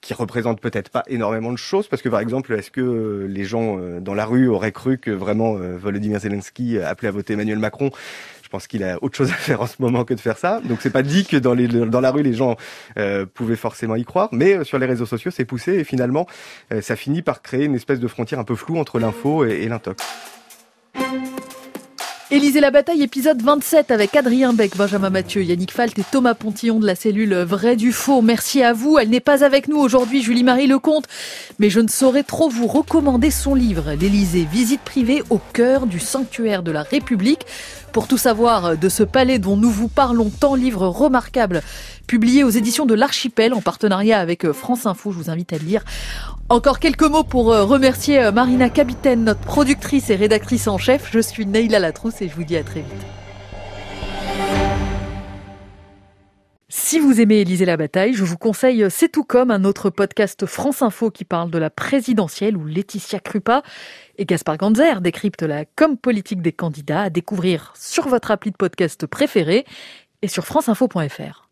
qui 0.01 0.15
représente 0.15 0.61
peut-être 0.61 0.91
pas 0.91 1.03
énormément 1.09 1.53
de 1.53 1.59
choses, 1.59 1.89
parce 1.89 2.03
que 2.03 2.09
par 2.09 2.21
exemple, 2.21 2.53
est-ce 2.53 2.71
que 2.71 2.81
euh, 2.81 3.27
les 3.27 3.45
gens 3.45 3.79
euh, 3.79 4.01
dans 4.01 4.15
la 4.15 4.25
rue 4.25 4.49
auraient 4.49 4.73
cru 4.73 4.99
que 4.99 5.11
vraiment 5.11 5.57
euh, 5.57 5.77
Volodymyr 5.77 6.21
Zelensky 6.21 6.79
appelait 6.79 7.09
à 7.09 7.13
voter 7.13 7.33
Emmanuel 7.33 7.59
Macron? 7.59 7.91
Je 8.43 8.49
pense 8.49 8.69
qu'il 8.69 8.85
a 8.85 9.03
autre 9.03 9.17
chose 9.17 9.31
à 9.31 9.35
faire 9.35 9.61
en 9.61 9.67
ce 9.67 9.77
moment 9.81 10.05
que 10.05 10.15
de 10.15 10.21
faire 10.21 10.39
ça. 10.39 10.61
Donc 10.65 10.79
c'est 10.81 10.91
pas 10.91 11.03
dit 11.03 11.27
que 11.27 11.37
dans, 11.37 11.55
la 12.01 12.11
rue 12.13 12.23
les 12.23 12.35
gens 12.35 12.57
pouvaient 13.35 13.57
forcément 13.57 13.97
y 13.97 14.05
croire, 14.05 14.29
mais 14.31 14.63
sur 14.63 14.79
les 14.79 14.87
réseaux 14.87 15.05
sociaux 15.05 15.33
c'est 15.33 15.45
poussé 15.45 15.75
et 15.75 15.85
finalement 15.85 16.29
ça 16.81 16.95
finit 16.95 17.23
par 17.23 17.43
créer 17.43 17.65
une 17.65 17.75
espèce 17.75 17.99
de 17.99 18.07
frontière 18.07 18.39
un 18.39 18.45
peu 18.45 18.55
floue 18.55 18.79
entre 18.79 19.01
l'info 19.01 19.45
et, 19.45 19.65
et 19.65 19.69
l'intox. 19.69 20.05
Élisée 22.29 22.59
la 22.59 22.73
bataille, 22.73 23.03
épisode 23.03 23.41
27 23.41 23.93
avec 23.93 24.17
Adrien 24.17 24.53
Beck, 24.53 24.77
Benjamin 24.77 25.11
Mathieu, 25.11 25.45
Yannick 25.45 25.71
Falt 25.71 25.97
et 25.97 26.03
Thomas 26.11 26.35
Pontillon 26.35 26.81
de 26.81 26.87
la 26.87 26.97
cellule 26.97 27.37
Vrai 27.37 27.77
du 27.77 27.93
Faux. 27.93 28.21
Merci 28.21 28.65
à 28.65 28.73
vous. 28.73 28.99
Elle 28.99 29.11
n'est 29.11 29.21
pas 29.21 29.45
avec 29.45 29.69
nous 29.69 29.77
aujourd'hui, 29.77 30.25
Julie-Marie 30.25 30.67
Lecomte, 30.67 31.07
mais 31.61 31.71
je 31.71 31.79
ne 31.79 31.87
saurais 31.87 32.25
trop 32.25 32.49
vous 32.49 32.67
recommander 32.67 33.31
son 33.31 33.55
livre, 33.55 33.93
L'Élysée, 33.93 34.45
visite 34.51 34.81
privée 34.81 35.23
au 35.31 35.39
cœur 35.53 35.87
du 35.87 36.01
sanctuaire 36.01 36.65
de 36.65 36.73
la 36.73 36.83
République. 36.83 37.47
Pour 37.93 38.09
tout 38.09 38.19
savoir 38.19 38.77
de 38.77 38.89
ce 38.89 39.05
palais 39.05 39.39
dont 39.39 39.57
nous 39.57 39.71
vous 39.71 39.89
parlons 39.89 40.29
tant, 40.29 40.57
livre 40.57 40.89
remarquable, 40.89 41.63
publié 42.07 42.45
aux 42.45 42.51
éditions 42.51 42.87
de 42.87 42.95
l'Archipel 42.95 43.53
en 43.55 43.61
partenariat 43.61 44.19
avec 44.19 44.51
France 44.53 44.87
Info, 44.87 45.13
je 45.13 45.19
vous 45.19 45.31
invite 45.31 45.53
à 45.53 45.59
le 45.59 45.65
lire. 45.65 45.85
Encore 46.49 46.79
quelques 46.79 47.03
mots 47.03 47.25
pour 47.25 47.53
euh, 47.53 47.65
remercier 47.65 48.23
euh, 48.23 48.31
Marina 48.31 48.71
Capitaine, 48.71 49.25
notre 49.25 49.41
productrice 49.41 50.11
et 50.11 50.17
rédactrice 50.17 50.69
en 50.69 50.79
chef. 50.79 51.11
Je 51.11 51.19
suis 51.19 51.45
Neila 51.45 51.81
Latrousse 51.81 52.23
et 52.23 52.29
je 52.29 52.35
vous 52.37 52.45
dis 52.45 52.57
à 52.57 52.63
très 52.63 52.81
vite. 52.81 53.07
Si 56.69 57.01
vous 57.01 57.21
aimez 57.21 57.41
Élisée 57.41 57.65
la 57.65 57.77
bataille, 57.77 58.15
je 58.15 58.23
vous 58.23 58.39
conseille 58.39 58.85
euh, 58.85 58.91
C'est 58.91 59.09
tout 59.09 59.25
comme 59.25 59.51
un 59.51 59.65
autre 59.65 59.91
podcast 59.91 60.47
France 60.47 60.83
Info 60.83 61.11
qui 61.11 61.25
parle 61.25 61.51
de 61.51 61.59
la 61.59 61.69
présidentielle 61.69 62.57
où 62.57 62.65
Laetitia 62.65 63.19
Krupa 63.19 63.63
et 64.17 64.25
Gaspard 64.25 64.59
Ganzer 64.59 65.01
décryptent 65.01 65.43
la 65.43 65.65
com 65.65 65.97
politique 65.97 66.43
des 66.43 66.53
candidats 66.53 67.03
à 67.03 67.11
découvrir 67.11 67.73
sur 67.77 68.07
votre 68.07 68.31
appli 68.31 68.53
de 68.53 68.57
podcast 68.57 69.05
préféré 69.07 69.65
et 70.23 70.29
sur 70.29 70.47
franceinfo.fr. 70.47 71.46